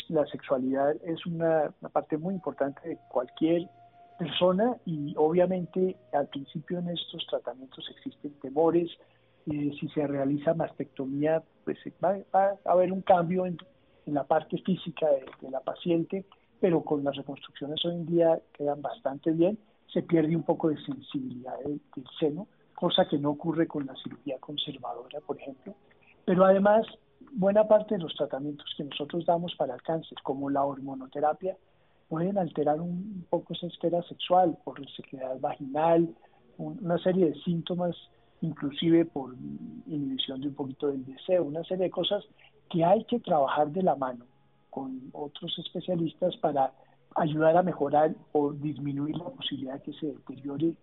[0.09, 3.69] la sexualidad es una, parte muy importante de cualquier
[4.21, 8.91] persona y obviamente al principio en estos tratamientos existen temores.
[9.51, 13.57] Eh, si se realiza mastectomía, pues va, a haber un cambio en,
[14.07, 15.07] la parte física
[15.41, 16.25] de la paciente
[16.61, 19.59] pero con las reconstrucciones hoy en día quedan bastante bien,
[19.93, 21.81] se pierde un poco de sensibilidad del,
[22.19, 25.75] seno, cosa que no ocurre con la cirugía conservadora, por ejemplo.
[26.25, 26.87] Pero además,
[27.33, 31.57] buena parte de los tratamientos que nosotros damos para el cáncer, como la hormonoterapia,
[32.11, 36.09] pueden alterar un poco esa esfera sexual por resequedad vaginal,
[36.59, 37.97] una serie de síntomas,
[38.41, 39.37] inclusive por
[39.87, 42.25] inhibición de un poquito del deseo, una serie de cosas
[42.69, 44.27] que hay que trabajar de la mano
[44.71, 46.73] con otros especialistas para
[47.15, 50.75] ayudar a mejorar o disminuir la posibilidad de que se deteriore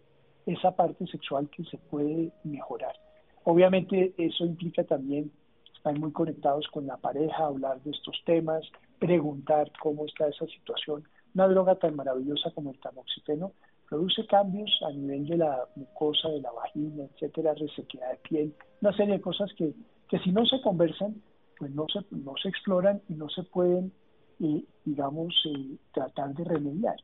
[0.45, 2.95] esa parte sexual que se puede mejorar.
[3.43, 5.29] Obviamente eso implica también
[5.75, 8.63] estar muy conectados con la pareja, hablar de estos temas,
[8.97, 11.03] preguntar cómo está esa situación.
[11.37, 13.51] Una droga tan maravillosa como el tamoxifeno
[13.87, 18.91] produce cambios a nivel de la mucosa, de la vagina, etcétera, resequedad de piel, una
[18.97, 19.71] serie de cosas que,
[20.09, 21.21] que si no se conversan
[21.59, 23.91] pues no se, no se exploran y no se pueden,
[24.39, 26.95] eh, digamos, eh, tratar de remediar.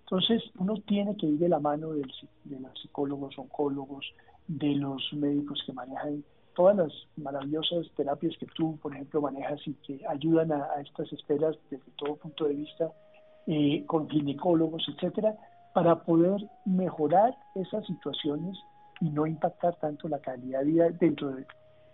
[0.00, 2.10] Entonces, uno tiene que ir de la mano del,
[2.44, 4.06] de los psicólogos, oncólogos,
[4.48, 6.24] de los médicos que manejan
[6.54, 11.56] todas las maravillosas terapias que tú, por ejemplo, manejas y que ayudan a, estas esperas
[11.70, 12.90] desde todo punto de vista,
[13.46, 15.36] eh, con ginecólogos, etcétera,
[15.74, 18.58] para poder mejorar esas situaciones
[19.00, 21.46] y no impactar tanto la calidad de vida dentro de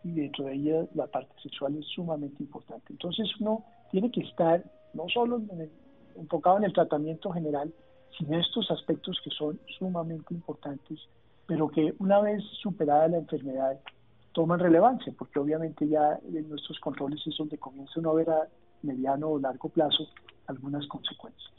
[0.05, 2.93] y dentro de ella la parte sexual es sumamente importante.
[2.93, 4.63] Entonces uno tiene que estar
[4.95, 5.41] no solo
[6.17, 7.73] enfocado en el tratamiento general,
[8.17, 10.99] sino estos aspectos que son sumamente importantes,
[11.47, 13.79] pero que una vez superada la enfermedad
[14.33, 18.49] toman relevancia, porque obviamente ya en nuestros controles es donde comienza uno a ver a
[18.83, 20.09] mediano o largo plazo
[20.47, 21.53] algunas consecuencias.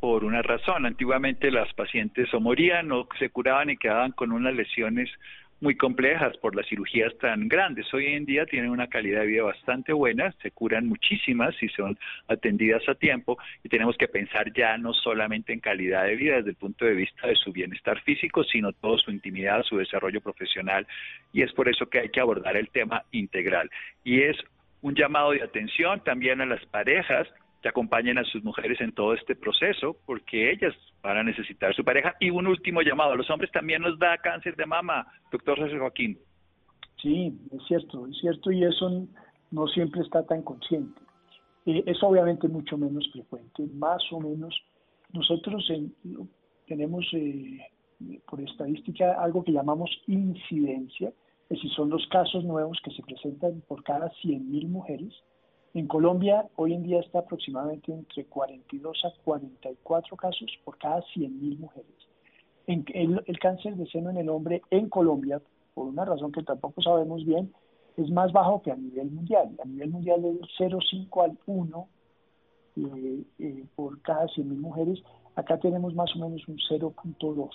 [0.00, 4.54] Por una razón, antiguamente las pacientes o morían o se curaban y quedaban con unas
[4.54, 5.08] lesiones
[5.62, 7.86] muy complejas por las cirugías tan grandes.
[7.94, 11.96] Hoy en día tienen una calidad de vida bastante buena, se curan muchísimas y son
[12.26, 16.50] atendidas a tiempo y tenemos que pensar ya no solamente en calidad de vida desde
[16.50, 20.84] el punto de vista de su bienestar físico, sino todo su intimidad, su desarrollo profesional
[21.32, 23.70] y es por eso que hay que abordar el tema integral.
[24.02, 24.36] Y es
[24.82, 27.26] un llamado de atención también a las parejas
[27.62, 31.84] que acompañen a sus mujeres en todo este proceso, porque ellas van a necesitar su
[31.84, 32.14] pareja.
[32.18, 35.78] Y un último llamado, a los hombres también nos da cáncer de mama, doctor José
[35.78, 36.18] Joaquín.
[37.00, 39.06] Sí, es cierto, es cierto, y eso
[39.52, 41.00] no siempre está tan consciente.
[41.66, 44.60] Eh, es obviamente mucho menos frecuente, más o menos.
[45.12, 45.70] Nosotros
[46.66, 47.60] tenemos eh,
[48.28, 51.12] por estadística algo que llamamos incidencia,
[51.52, 55.12] es decir, son los casos nuevos que se presentan por cada 100.000 mujeres
[55.74, 61.58] en Colombia hoy en día está aproximadamente entre 42 a 44 casos por cada 100.000
[61.58, 61.86] mujeres.
[62.66, 65.40] En el, cáncer de seno en el hombre en Colombia,
[65.72, 67.54] por una razón que tampoco sabemos bien,
[67.96, 69.56] es más bajo que a nivel mundial.
[69.62, 71.88] A nivel mundial es 0,5 al 1
[72.76, 75.02] eh, eh, por cada 100.000 mujeres.
[75.36, 77.50] Acá tenemos más o menos un 0.2%.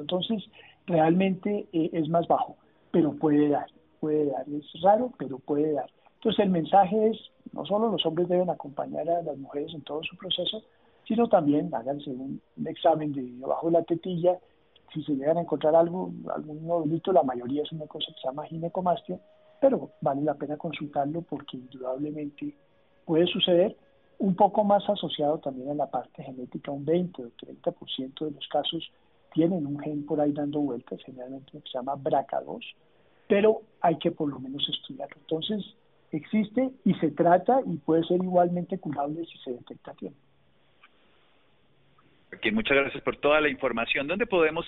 [0.00, 0.42] Entonces,
[0.86, 2.56] realmente eh, es más bajo,
[2.96, 3.66] pero puede dar,
[4.00, 4.48] puede dar.
[4.48, 5.90] Es raro, pero puede dar.
[6.14, 7.18] Entonces el mensaje es,
[7.52, 10.62] no solo los hombres deben acompañar a las mujeres en todo su proceso,
[11.06, 14.38] sino también háganse un, examen de debajo de la tetilla,
[14.94, 18.28] si se llegan a encontrar algo, algún nodulito, la mayoría es una cosa que se
[18.28, 19.20] llama ginecomastia,
[19.60, 22.54] pero vale la pena consultarlo porque indudablemente
[23.04, 23.76] puede suceder
[24.18, 28.48] un poco más asociado también a la parte genética, un 20 o 30% de los
[28.48, 28.90] casos
[29.36, 32.60] tienen un gen por ahí dando vueltas, generalmente que se llama BRCA2,
[33.28, 35.14] pero hay que por lo menos estudiarlo.
[35.20, 35.62] Entonces,
[36.10, 40.18] existe y se trata y puede ser igualmente curable si se detecta a tiempo.
[42.52, 44.06] muchas gracias por toda la información.
[44.06, 44.64] ¿Dónde podemos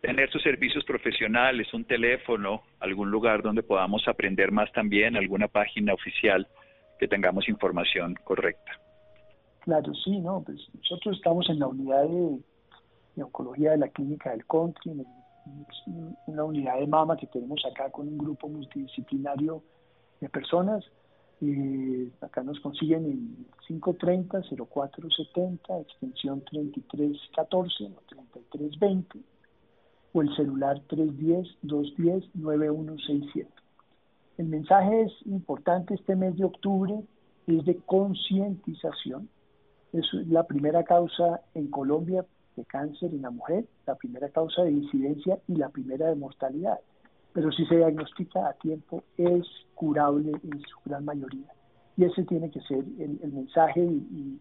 [0.00, 5.92] tener sus servicios profesionales, un teléfono, algún lugar donde podamos aprender más también, alguna página
[5.92, 6.46] oficial
[7.00, 8.78] que tengamos información correcta?
[9.62, 12.38] Claro, sí, no, pues nosotros estamos en la unidad de,
[13.22, 15.04] oncología de la clínica del country, en
[16.26, 19.62] una unidad de mama que tenemos acá con un grupo multidisciplinario
[20.20, 20.84] de personas.
[22.20, 29.20] acá nos consiguen en 530-0470, extensión 3314 o 3320,
[30.12, 33.48] o el celular 310-210-9167.
[34.38, 36.94] El mensaje es importante este mes de octubre,
[37.46, 39.28] es de concientización.
[39.92, 42.24] Es la primera causa en Colombia
[42.56, 46.78] de cáncer en la mujer, la primera causa de incidencia y la primera de mortalidad
[47.34, 51.48] pero si se diagnostica a tiempo es curable en su gran mayoría.
[51.96, 54.38] Y ese tiene que ser el, mensaje y,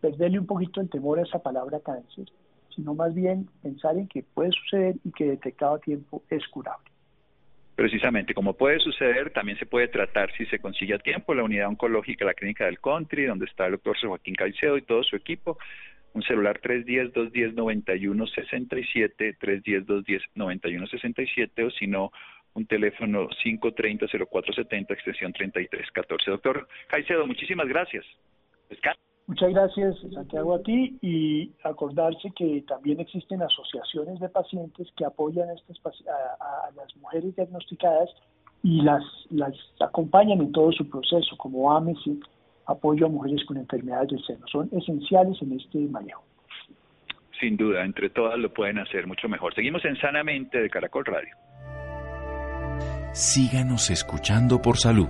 [0.00, 2.26] perderle un poquito el temor a esa palabra cáncer,
[2.72, 6.88] sino más bien pensar en que puede suceder y que detectado a tiempo es curable.
[7.74, 11.66] Precisamente, como puede suceder, también se puede tratar si se consigue a tiempo la unidad
[11.66, 15.58] oncológica, la clínica del country, donde está el doctor Joaquín Caicedo y todo su equipo,
[16.14, 22.10] un celular 310-210-9167, 310-210-9167 o si no,
[22.54, 26.30] un teléfono 530-0470, extensión 3314.
[26.30, 28.04] Doctor Caicedo, muchísimas gracias.
[29.26, 35.50] Muchas gracias, Santiago, a ti y acordarse que también existen asociaciones de pacientes que apoyan
[35.50, 35.76] a, estas,
[36.40, 38.08] a, las mujeres diagnosticadas
[38.62, 42.18] y las, las acompañan en todo su proceso, como AMESI,
[42.68, 44.46] apoyo a mujeres con enfermedades del seno.
[44.46, 46.22] Son esenciales en este manejo.
[47.40, 49.54] Sin duda, entre todas lo pueden hacer mucho mejor.
[49.54, 51.34] Seguimos en Sanamente de Caracol Radio.
[53.12, 55.08] Síganos escuchando por salud.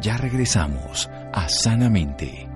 [0.00, 2.48] Ya regresamos a Sanamente.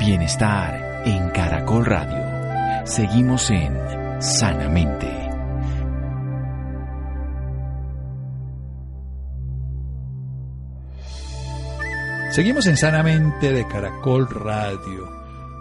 [0.00, 2.86] Bienestar en Caracol Radio.
[2.86, 5.23] Seguimos en Sanamente.
[12.34, 15.08] Seguimos en Sanamente de Caracol Radio.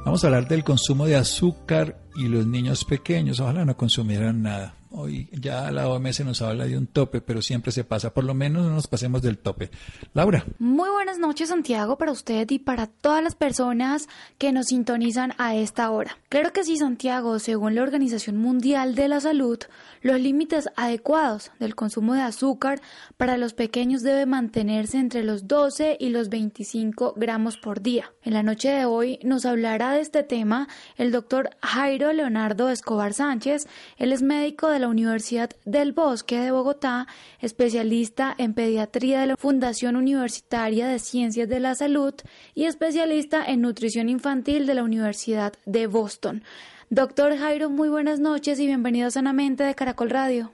[0.03, 3.39] Vamos a hablar del consumo de azúcar y los niños pequeños.
[3.39, 4.74] Ojalá no consumieran nada.
[4.95, 8.13] Hoy ya la OMS nos habla de un tope, pero siempre se pasa.
[8.13, 9.71] Por lo menos no nos pasemos del tope.
[10.13, 10.45] Laura.
[10.59, 15.55] Muy buenas noches, Santiago, para usted y para todas las personas que nos sintonizan a
[15.55, 16.19] esta hora.
[16.29, 19.57] Claro que sí, Santiago, según la Organización Mundial de la Salud,
[20.03, 22.79] los límites adecuados del consumo de azúcar
[23.17, 28.11] para los pequeños debe mantenerse entre los 12 y los 25 gramos por día.
[28.21, 30.67] En la noche de hoy nos hablará de este tema
[30.97, 33.65] el doctor Jairo Leonardo Escobar Sánchez.
[33.97, 37.07] Él es médico de la Universidad del Bosque de Bogotá,
[37.39, 42.13] especialista en pediatría de la Fundación Universitaria de Ciencias de la Salud
[42.53, 46.43] y especialista en nutrición infantil de la Universidad de Boston.
[46.89, 50.51] Doctor Jairo, muy buenas noches y bienvenido Sanamente de Caracol Radio.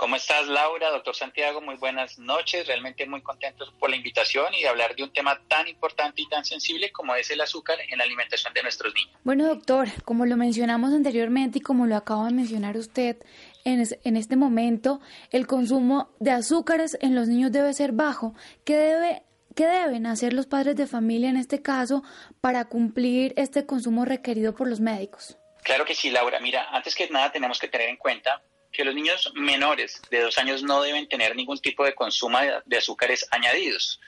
[0.00, 0.88] ¿Cómo estás, Laura?
[0.88, 2.66] Doctor Santiago, muy buenas noches.
[2.66, 6.26] Realmente muy contentos por la invitación y de hablar de un tema tan importante y
[6.26, 9.12] tan sensible como es el azúcar en la alimentación de nuestros niños.
[9.24, 13.18] Bueno, doctor, como lo mencionamos anteriormente y como lo acaba de mencionar usted,
[13.64, 15.00] en, este momento
[15.30, 18.34] el consumo de azúcares en los niños debe ser bajo.
[18.64, 19.22] ¿Qué, debe,
[19.54, 22.02] ¿Qué deben hacer los padres de familia en este caso
[22.40, 25.36] para cumplir este consumo requerido por los médicos?
[25.62, 26.40] Claro que sí, Laura.
[26.40, 28.42] Mira, antes que nada tenemos que tener en cuenta
[28.72, 32.76] que los niños menores de dos años no deben tener ningún tipo de consumo de
[32.76, 34.00] azúcares añadidos.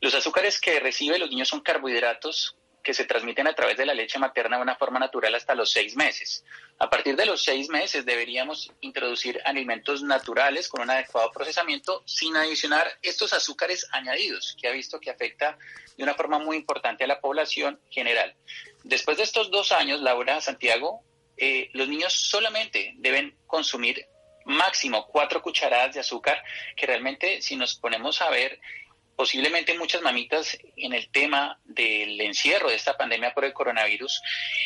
[0.00, 2.56] Los azúcares que reciben los niños son carbohidratos
[2.86, 5.72] que se transmiten a través de la leche materna de una forma natural hasta los
[5.72, 6.44] seis meses.
[6.78, 12.36] A partir de los seis meses deberíamos introducir alimentos naturales con un adecuado procesamiento sin
[12.36, 15.58] adicionar estos azúcares añadidos que ha visto que afecta
[15.96, 18.36] de una forma muy importante a la población general.
[18.84, 21.02] Después de estos dos años, Laura Santiago,
[21.36, 24.06] eh, los niños solamente deben consumir
[24.44, 26.40] máximo cuatro cucharadas de azúcar,
[26.76, 28.60] que realmente si nos ponemos a ver
[29.16, 34.20] posiblemente muchas mamitas en el tema del encierro de esta pandemia por el coronavirus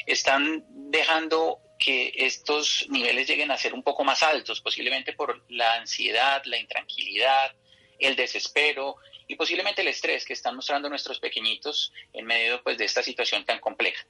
[0.07, 5.74] están dejando que estos niveles lleguen a ser un poco más altos, posiblemente por la
[5.74, 7.55] ansiedad, la intranquilidad,
[7.98, 8.96] el desespero
[9.28, 13.44] y posiblemente el estrés que están mostrando nuestros pequeñitos en medio pues, de esta situación
[13.44, 14.05] tan compleja.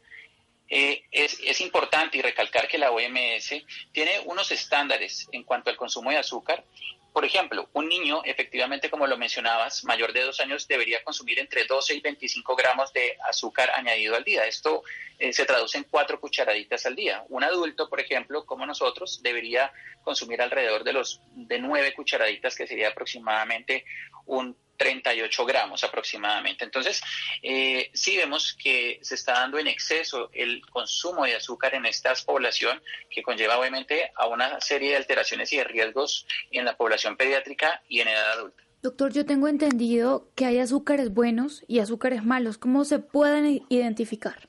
[0.68, 3.54] Eh, es, es, importante y recalcar que la OMS
[3.92, 6.64] tiene unos estándares en cuanto al consumo de azúcar
[7.12, 11.64] por ejemplo, un niño, efectivamente, como lo mencionabas, mayor de dos años, debería consumir entre
[11.64, 14.46] 12 y 25 gramos de azúcar añadido al día.
[14.46, 14.82] Esto
[15.18, 17.24] eh, se traduce en cuatro cucharaditas al día.
[17.28, 22.66] Un adulto, por ejemplo, como nosotros, debería consumir alrededor de los de nueve cucharaditas, que
[22.66, 23.84] sería aproximadamente
[24.26, 26.64] un 38 gramos aproximadamente.
[26.64, 27.02] Entonces,
[27.42, 32.14] eh, sí vemos que se está dando en exceso el consumo de azúcar en esta
[32.24, 37.18] población, que conlleva obviamente a una serie de alteraciones y de riesgos en la población
[37.18, 38.62] pediátrica y en edad adulta.
[38.80, 42.56] Doctor, yo tengo entendido que hay azúcares buenos y azúcares malos.
[42.56, 44.48] ¿Cómo se pueden identificar?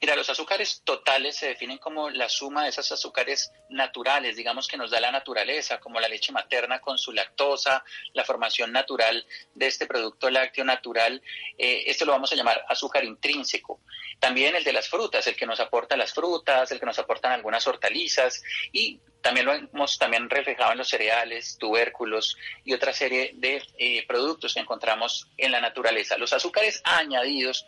[0.00, 4.76] Mira, los azúcares totales se definen como la suma de esos azúcares naturales, digamos que
[4.76, 9.66] nos da la naturaleza, como la leche materna con su lactosa, la formación natural de
[9.66, 11.22] este producto lácteo natural.
[11.58, 13.80] Eh, esto lo vamos a llamar azúcar intrínseco.
[14.18, 17.32] También el de las frutas, el que nos aporta las frutas, el que nos aportan
[17.32, 18.42] algunas hortalizas
[18.72, 24.06] y también lo hemos también reflejado en los cereales, tubérculos y otra serie de eh,
[24.06, 26.16] productos que encontramos en la naturaleza.
[26.16, 27.66] Los azúcares añadidos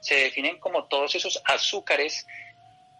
[0.00, 2.26] se definen como todos esos azúcares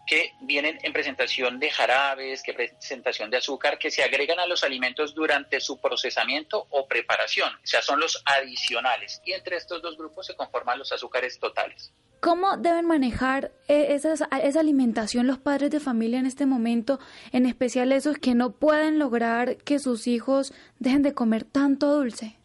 [0.09, 4.63] que vienen en presentación de jarabes, que presentación de azúcar, que se agregan a los
[4.63, 9.21] alimentos durante su procesamiento o preparación, o sea, son los adicionales.
[9.23, 11.93] Y entre estos dos grupos se conforman los azúcares totales.
[12.21, 16.99] ¿Cómo deben manejar eh, esa alimentación los padres de familia en este momento,
[17.31, 22.35] en especial esos que no pueden lograr que sus hijos dejen de comer tanto dulce?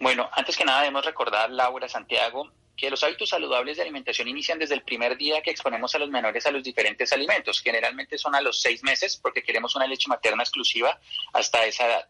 [0.00, 4.58] Bueno, antes que nada debemos recordar, Laura Santiago, que los hábitos saludables de alimentación inician
[4.58, 7.60] desde el primer día que exponemos a los menores a los diferentes alimentos.
[7.60, 10.98] Generalmente son a los seis meses porque queremos una leche materna exclusiva
[11.32, 12.08] hasta esa edad.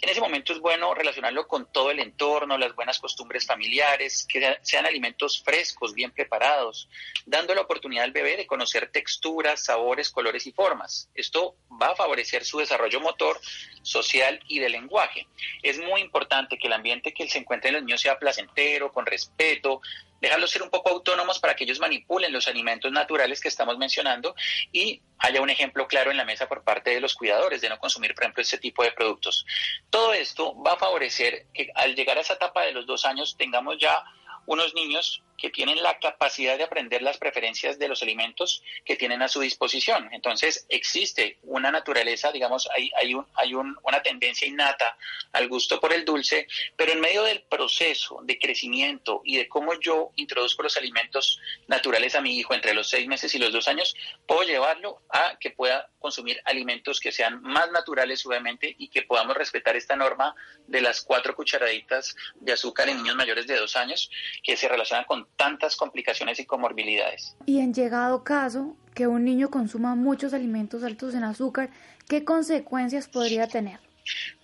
[0.00, 4.56] En ese momento es bueno relacionarlo con todo el entorno, las buenas costumbres familiares, que
[4.62, 6.88] sean alimentos frescos, bien preparados,
[7.26, 11.10] dando la oportunidad al bebé de conocer texturas, sabores, colores y formas.
[11.16, 13.40] Esto va a favorecer su desarrollo motor,
[13.82, 15.26] social y de lenguaje.
[15.64, 19.04] Es muy importante que el ambiente que se encuentre en los niños sea placentero, con
[19.04, 19.80] respeto,
[20.20, 24.34] dejarlos ser un poco autónomos para que ellos manipulen los alimentos naturales que estamos mencionando
[24.72, 27.78] y haya un ejemplo claro en la mesa por parte de los cuidadores de no
[27.78, 29.46] consumir, por ejemplo, este tipo de productos.
[29.90, 33.36] Todo esto va a favorecer que al llegar a esa etapa de los dos años
[33.36, 34.04] tengamos ya
[34.46, 39.22] unos niños que tienen la capacidad de aprender las preferencias de los alimentos que tienen
[39.22, 40.10] a su disposición.
[40.12, 44.98] Entonces, existe una naturaleza, digamos, hay, hay, un, hay una tendencia innata
[45.32, 49.78] al gusto por el dulce, pero en medio del proceso de crecimiento y de cómo
[49.80, 53.68] yo introduzco los alimentos naturales a mi hijo entre los seis meses y los dos
[53.68, 53.94] años,
[54.26, 59.36] puedo llevarlo a que pueda consumir alimentos que sean más naturales, obviamente, y que podamos
[59.36, 60.34] respetar esta norma
[60.66, 64.10] de las cuatro cucharaditas de azúcar en niños mayores de dos años,
[64.42, 67.36] que se relacionan con tantas complicaciones y comorbilidades.
[67.46, 71.70] Y en llegado caso que un niño consuma muchos alimentos altos en azúcar,
[72.08, 73.87] ¿qué consecuencias podría tener?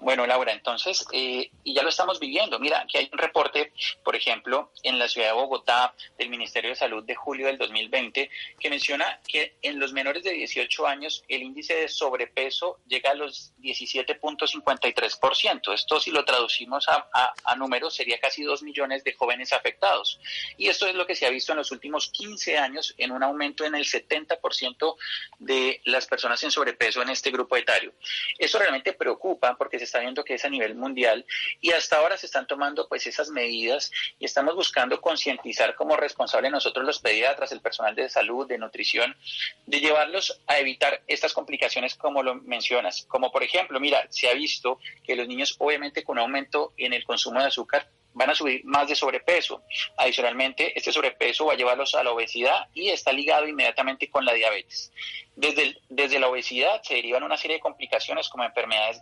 [0.00, 2.58] Bueno, Laura, entonces, eh, y ya lo estamos viviendo.
[2.58, 6.76] Mira, que hay un reporte, por ejemplo, en la ciudad de Bogotá del Ministerio de
[6.76, 11.42] Salud de julio del 2020, que menciona que en los menores de 18 años el
[11.42, 15.74] índice de sobrepeso llega a los 17.53%.
[15.74, 17.08] Esto, si lo traducimos a,
[17.44, 20.18] a números, sería casi 2 millones de jóvenes afectados.
[20.56, 23.22] Y esto es lo que se ha visto en los últimos 15 años en un
[23.22, 24.96] aumento en el 70%
[25.38, 27.92] de las personas en sobrepeso en este grupo etario.
[28.38, 31.24] Eso realmente preocupa porque se está viendo que es a nivel mundial
[31.60, 36.50] y hasta ahora se están tomando pues esas medidas y estamos buscando concientizar como responsable
[36.50, 39.16] nosotros los pediatras, el personal de salud, de nutrición,
[39.66, 43.04] de llevarlos a evitar estas complicaciones como lo mencionas.
[43.08, 47.04] Como por ejemplo, mira, se ha visto que los niños obviamente con aumento en el
[47.04, 49.62] consumo de azúcar van a subir más de sobrepeso.
[49.96, 54.32] Adicionalmente, este sobrepeso va a llevarlos a la obesidad y está ligado inmediatamente con la
[54.32, 54.92] diabetes.
[55.36, 59.00] Desde, desde la obesidad se derivan una serie de complicaciones como enfermedades,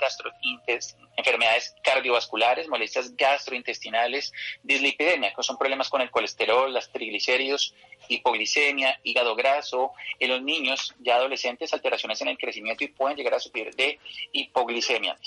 [1.16, 4.32] enfermedades cardiovasculares, molestias gastrointestinales,
[4.62, 7.74] dislipidemia, que son problemas con el colesterol, las triglicéridos,
[8.08, 13.34] hipoglicemia, hígado graso, en los niños ya adolescentes alteraciones en el crecimiento y pueden llegar
[13.34, 13.98] a sufrir de
[14.32, 15.18] hipoglicemia.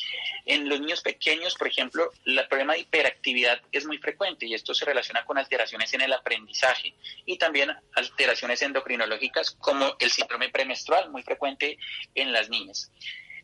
[0.46, 4.74] En los niños pequeños, por ejemplo, el problema de hiperactividad es muy frecuente y esto
[4.74, 6.96] se relaciona con alteraciones en el aprendizaje
[7.26, 11.78] y también alteraciones endocrinológicas como el síndrome premenstrual, muy frecuente
[12.14, 12.92] en las niñas.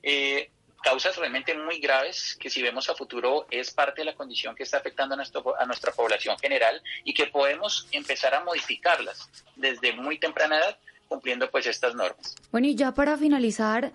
[0.04, 0.52] Eh,
[0.82, 4.64] causas realmente muy graves que si vemos a futuro es parte de la condición que
[4.64, 9.94] está afectando a, nuestro, a nuestra población general y que podemos empezar a modificarlas desde
[9.94, 10.78] muy temprana edad
[11.08, 12.36] cumpliendo pues estas normas.
[12.52, 13.92] Bueno, y ya para finalizar,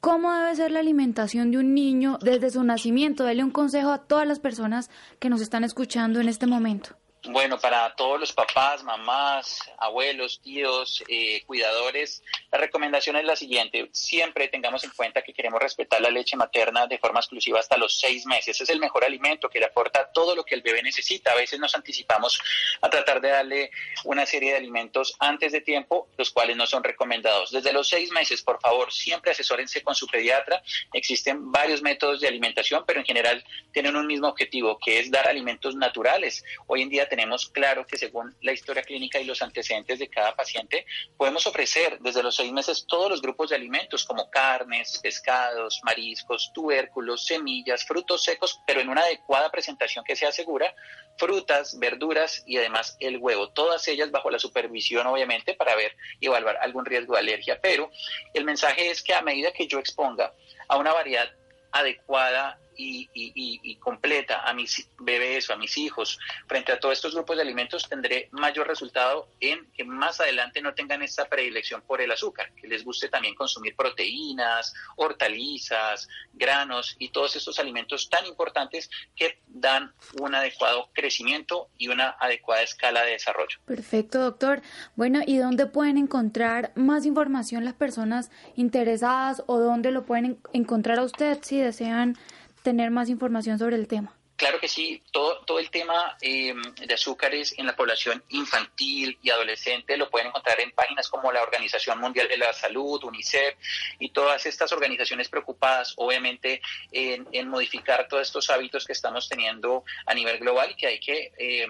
[0.00, 3.24] ¿cómo debe ser la alimentación de un niño desde su nacimiento?
[3.24, 6.96] Dele un consejo a todas las personas que nos están escuchando en este momento.
[7.24, 13.90] Bueno, para todos los papás, mamás, abuelos, tíos, eh, cuidadores, la recomendación es la siguiente.
[13.92, 18.00] Siempre tengamos en cuenta que queremos respetar la leche materna de forma exclusiva hasta los
[18.00, 18.58] seis meses.
[18.58, 21.32] Es el mejor alimento que le aporta todo lo que el bebé necesita.
[21.32, 22.40] A veces nos anticipamos
[22.80, 23.70] a tratar de darle
[24.04, 27.50] una serie de alimentos antes de tiempo, los cuales no son recomendados.
[27.50, 30.62] Desde los seis meses, por favor, siempre asesórense con su pediatra.
[30.94, 33.44] Existen varios métodos de alimentación, pero en general
[33.74, 36.42] tienen un mismo objetivo, que es dar alimentos naturales.
[36.66, 40.34] Hoy en día tenemos claro que según la historia clínica y los antecedentes de cada
[40.34, 40.86] paciente,
[41.18, 46.52] podemos ofrecer desde los seis meses todos los grupos de alimentos como carnes, pescados, mariscos,
[46.54, 50.74] tubérculos, semillas, frutos secos, pero en una adecuada presentación que sea segura,
[51.18, 56.26] frutas, verduras y además el huevo, todas ellas bajo la supervisión obviamente para ver y
[56.26, 57.60] evaluar algún riesgo de alergia.
[57.60, 57.90] Pero
[58.32, 60.32] el mensaje es que a medida que yo exponga
[60.68, 61.28] a una variedad
[61.72, 67.36] adecuada y, completa a mis bebés o a mis hijos frente a todos estos grupos
[67.36, 72.10] de alimentos, tendré mayor resultado en que más adelante no tengan esta predilección por el
[72.10, 78.90] azúcar, que les guste también consumir proteínas, hortalizas, granos y todos estos alimentos tan importantes
[79.16, 83.58] que dan un adecuado crecimiento y una adecuada escala de desarrollo.
[83.64, 84.62] Perfecto, doctor.
[84.96, 90.98] Bueno, ¿y dónde pueden encontrar más información las personas interesadas o dónde lo pueden encontrar
[90.98, 92.16] a usted si desean
[92.62, 94.14] tener más información sobre el tema?
[94.40, 96.54] Claro que sí, todo, todo el tema eh,
[96.86, 101.42] de azúcares en la población infantil y adolescente lo pueden encontrar en páginas como la
[101.42, 103.56] Organización Mundial de la Salud, UNICEF
[103.98, 110.14] y todas estas organizaciones preocupadas obviamente en, modificar todos estos hábitos que estamos teniendo a
[110.14, 111.66] nivel global y que hay que eh,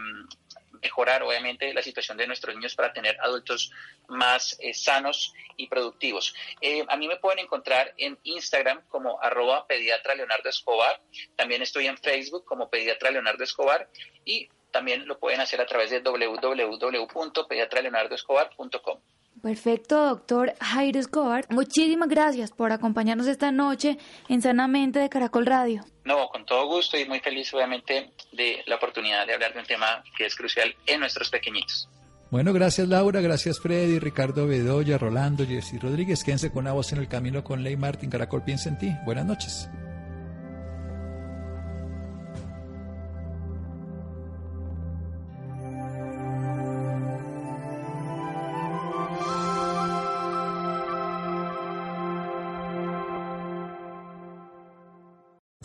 [0.83, 3.71] mejorar obviamente la situación de nuestros niños para tener adultos
[4.09, 6.35] más eh, sanos y productivos.
[6.61, 11.01] Eh, a mí me pueden encontrar en Instagram como arroba pediatra Leonardo Escobar,
[11.37, 13.89] también estoy en Facebook como pediatra Leonardo Escobar
[14.25, 19.01] y también lo pueden hacer a través de www.pediatraleonardoescobar.com.
[19.43, 21.47] Perfecto, doctor Jairo Escobar.
[21.49, 25.85] Muchísimas gracias por acompañarnos esta noche en Sanamente de Caracol Radio.
[26.05, 29.67] No, con todo gusto y muy feliz obviamente de la oportunidad de hablar de un
[29.67, 31.89] tema que es crucial en nuestros pequeñitos.
[32.31, 36.23] Bueno, gracias Laura, gracias Freddy, Ricardo Bedoya, Rolando, Jessy Rodríguez.
[36.23, 38.11] Quédense con una voz en el camino con Ley Martín.
[38.11, 38.93] Caracol piensa en ti.
[39.05, 39.69] Buenas noches.